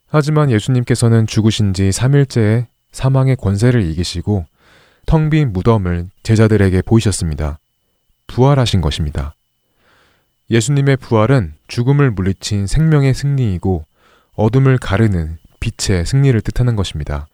[0.08, 4.46] 하지만 예수님께서는 죽으신 지 3일째에 사망의 권세를 이기시고
[5.06, 7.60] 텅 빈 무덤을 제자들에게 보이셨습니다.
[8.28, 9.34] 부활하신 것입니다.
[10.50, 13.86] 예수님의 부활은 죽음을 물리친 생명의 승리이고
[14.36, 17.28] 어둠을 가르는 빛의 승리를 뜻하는 것입니다.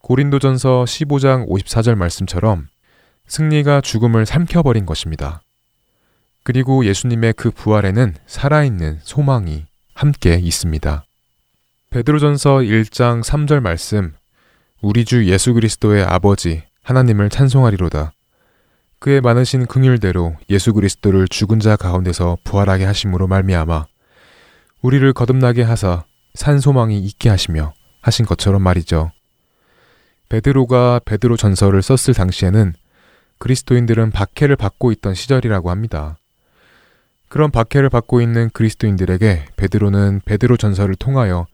[0.00, 2.68] 고린도전서 15장 54절 말씀처럼
[3.26, 5.42] 승리가 죽음을 삼켜버린 것입니다.
[6.42, 11.04] 그리고 예수님의 그 부활에는 살아있는 소망이 함께 있습니다.
[11.90, 14.14] 베드로전서 1장 3절 말씀
[14.80, 18.12] 우리 주 예수 그리스도의 아버지 하나님을 찬송하리로다.
[19.00, 23.86] 그의 많으신 긍휼대로 예수 그리스도를 죽은 자 가운데서 부활하게 하심으로 말미암아
[24.82, 29.12] 우리를 거듭나게 하사 산 소망이 있게 하시며 하신 것처럼 말이죠.
[30.28, 32.74] 베드로가 베드로 전서를 썼을 당시에는
[33.38, 36.18] 그리스도인들은 박해를 받고 있던 시절이라고 합니다.
[37.28, 41.46] 그런 박해를 받고 있는 그리스도인들에게 베드로는 베드로 전서를 통하여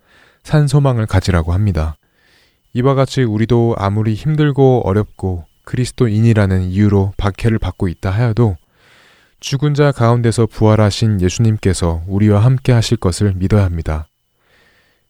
[0.43, 1.97] 산 소망을 가지라고 합니다.
[2.73, 8.57] 이와 같이 우리도 아무리 힘들고 어렵고 그리스도인이라는 이유로 박해를 받고 있다 하여도
[9.41, 14.07] 죽은 자 가운데서 부활하신 예수님께서 우리와 함께 하실 것을 믿어야 합니다.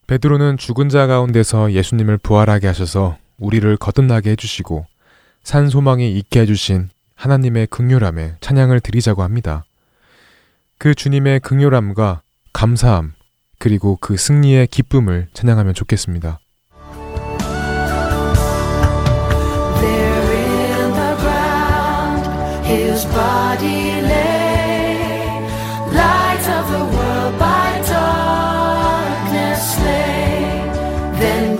[0.07, 4.86] 베드로는 죽은 자 가운데서 예수님을 부활하게 하셔서 우리를 거듭나게 해주시고
[5.42, 9.64] 산 소망이 있게 해주신 하나님의 극률함에 찬양을 드리자고 합니다.
[10.78, 13.14] 그 주님의 극률함과 감사함
[13.59, 16.40] 그리고 그 승리의 기쁨을 찬양하면 좋겠습니다.
[23.07, 25.40] Body lay,
[26.00, 30.72] light of the world by darkness slain,
[31.20, 31.53] then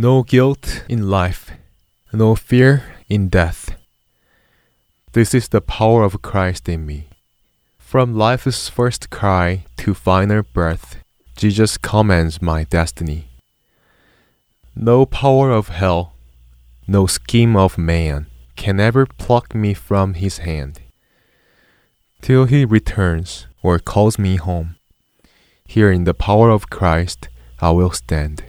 [0.00, 1.50] No guilt in life,
[2.12, 3.74] no fear in death.
[5.10, 7.08] This is the power of Christ in me.
[7.78, 11.02] From life's first cry to final breath,
[11.36, 13.26] Jesus commands my destiny.
[14.76, 16.12] No power of hell,
[16.86, 20.78] no scheme of man can ever pluck me from his hand.
[22.22, 24.76] Till he returns or calls me home,
[25.66, 27.28] here in the power of Christ
[27.60, 28.47] I will stand.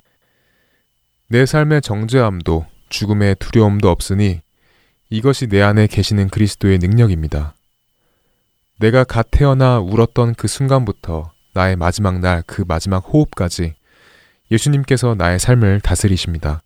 [1.31, 4.41] 내 삶의 정죄함도 죽음의 두려움도 없으니
[5.11, 7.53] 이것이 내 안에 계시는 그리스도의 능력입니다.
[8.79, 13.75] 내가 갓 태어나 울었던 그 순간부터 나의 마지막 날 그 마지막 호흡까지
[14.49, 16.63] 예수님께서 나의 삶을 다스리십니다.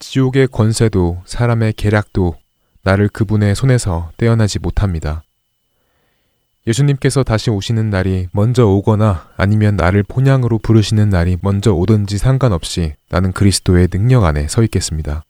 [0.00, 2.36] 지옥의 권세도 사람의 계략도
[2.82, 5.22] 나를 그분의 손에서 떼어나지 못합니다.
[6.68, 13.32] 예수님께서 다시 오시는 날이 먼저 오거나 아니면 나를 본향으로 부르시는 날이 먼저 오든지 상관없이 나는
[13.32, 15.24] 그리스도의 능력 안에 서 있겠습니다.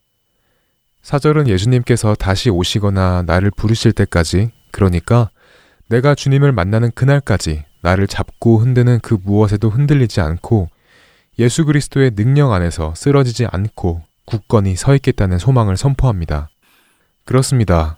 [1.03, 5.31] 사절은 예수님께서 다시 오시거나 나를 부르실 때까지, 그러니까
[5.89, 10.69] 내가 주님을 만나는 그날까지 나를 잡고 흔드는 그 무엇에도 흔들리지 않고
[11.39, 16.49] 예수 그리스도의 능력 안에서 쓰러지지 않고 굳건히 서 있겠다는 소망을 선포합니다.
[17.25, 17.97] 그렇습니다.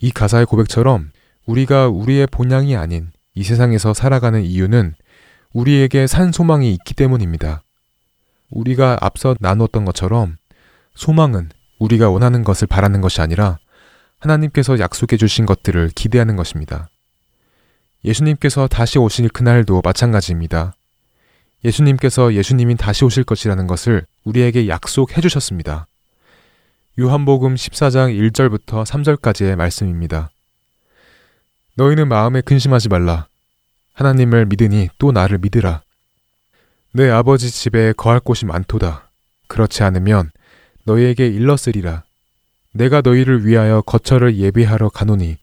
[0.00, 1.12] 이 가사의 고백처럼
[1.46, 4.94] 우리가 우리의 본향이 아닌 이 세상에서 살아가는 이유는
[5.52, 7.62] 우리에게 산 소망이 있기 때문입니다.
[8.50, 10.36] 우리가 앞서 나누었던 것처럼
[10.94, 13.58] 소망은 우리가 원하는 것을 바라는 것이 아니라
[14.18, 16.88] 하나님께서 약속해 주신 것들을 기대하는 것입니다.
[18.04, 20.74] 예수님께서 다시 오실 그날도 마찬가지입니다.
[21.64, 25.86] 예수님께서 예수님이 다시 오실 것이라는 것을 우리에게 약속해 주셨습니다.
[26.98, 30.30] 요한복음 14장 1절부터 3절까지의 말씀입니다.
[31.78, 33.26] 너희는 마음에 근심하지 말라.
[33.92, 35.82] 하나님을 믿으니 또 나를 믿으라.
[36.92, 39.10] 내 아버지 집에 거할 곳이 많도다.
[39.46, 40.30] 그렇지 않으면
[40.84, 42.04] 너희에게 일렀으리라.
[42.72, 45.36] 내가 너희를 위하여 거처를 예비하러 가노니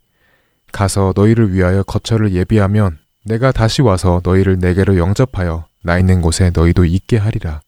[0.72, 6.86] 가서 너희를 위하여 거처를 예비하면 내가 다시 와서 너희를 내게로 영접하여 나 있는 곳에 너희도
[6.86, 7.62] 있게 하리라.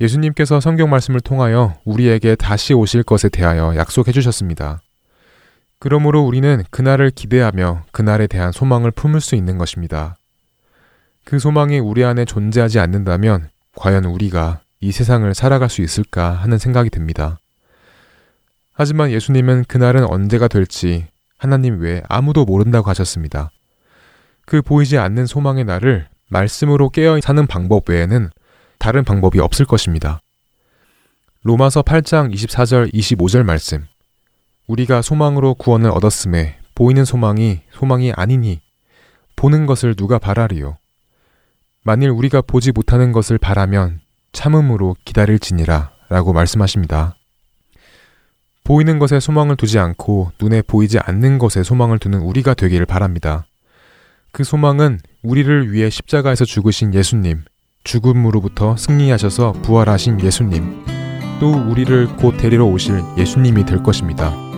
[0.00, 4.80] 예수님께서 성경 말씀을 통하여 우리에게 다시 오실 것에 대하여 약속해 주셨습니다.
[5.82, 10.14] 그러므로 우리는 그날을 기대하며 그날에 대한 소망을 품을 수 있는 것입니다.
[11.24, 16.88] 그 소망이 우리 안에 존재하지 않는다면 과연 우리가 이 세상을 살아갈 수 있을까 하는 생각이
[16.88, 17.40] 듭니다.
[18.72, 23.50] 하지만 예수님은 그날은 언제가 될지 하나님 외에 아무도 모른다고 하셨습니다.
[24.46, 28.30] 그 보이지 않는 소망의 날을 말씀으로 깨어 사는 방법 외에는
[28.78, 30.20] 다른 방법이 없을 것입니다.
[31.42, 33.91] 로마서 8장 24절 25절 말씀.
[34.66, 38.60] 우리가 소망으로 구원을 얻었음에 보이는 소망이 소망이 아니니
[39.36, 40.76] 보는 것을 누가 바라리요.
[41.84, 44.00] 만일 우리가 보지 못하는 것을 바라면
[44.32, 47.16] 참음으로 기다릴지니라 라고 말씀하십니다.
[48.64, 53.46] 보이는 것에 소망을 두지 않고 눈에 보이지 않는 것에 소망을 두는 우리가 되기를 바랍니다.
[54.30, 57.42] 그 소망은 우리를 위해 십자가에서 죽으신 예수님,
[57.84, 60.84] 죽음으로부터 승리하셔서 부활하신 예수님,
[61.40, 64.51] 또 우리를 곧 데리러 오실 예수님이 될 것입니다.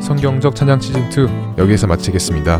[0.00, 2.58] 성경적 찬양 시즌 2 여기에서 마치겠습니다.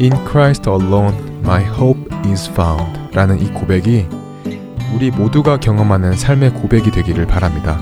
[0.00, 4.06] In Christ alone my hope is found 라는 이 고백이
[4.94, 7.78] 우리 모두가 경험하는 삶의 고백이 되기를 바랍니다.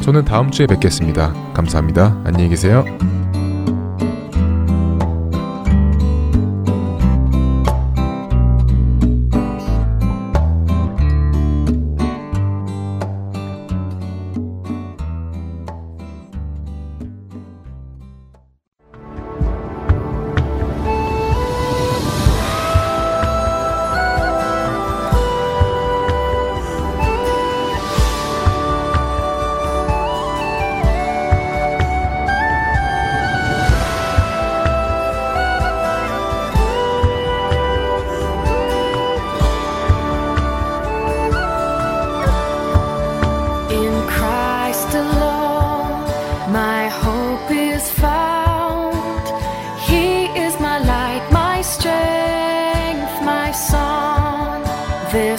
[0.00, 1.32] 저는 다음 주에 뵙겠습니다.
[1.52, 2.20] 감사합니다.
[2.24, 2.84] 안녕히 계세요.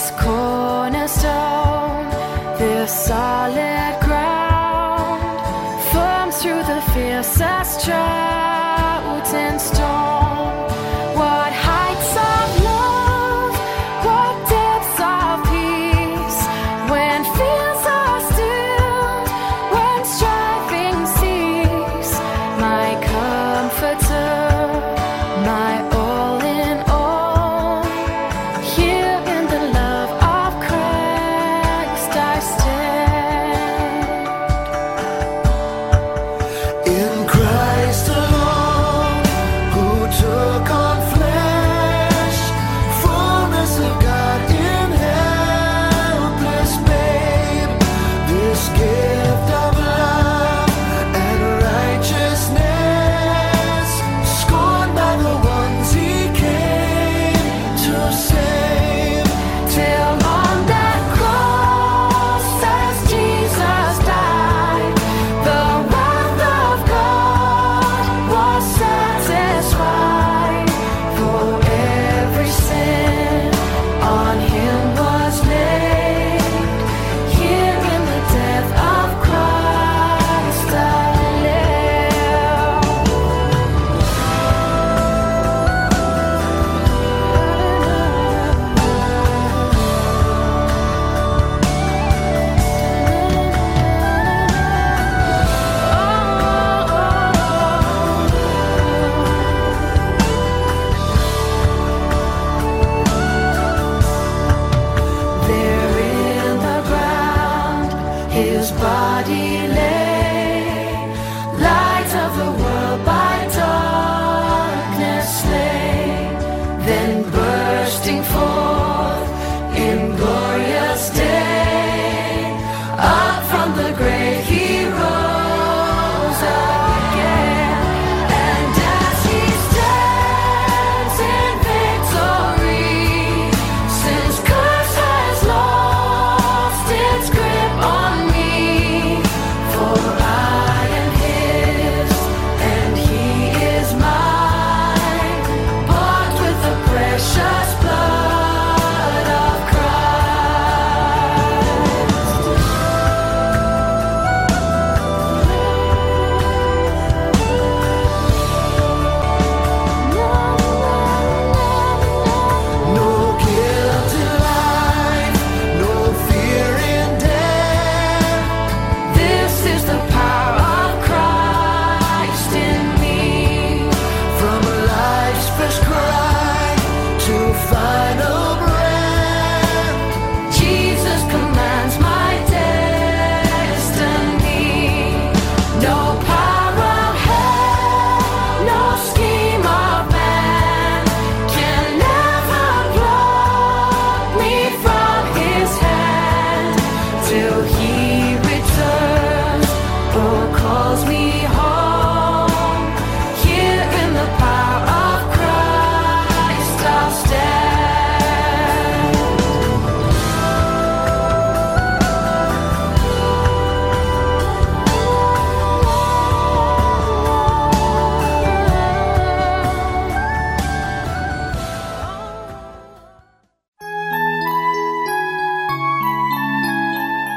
[0.07, 0.46] this cold.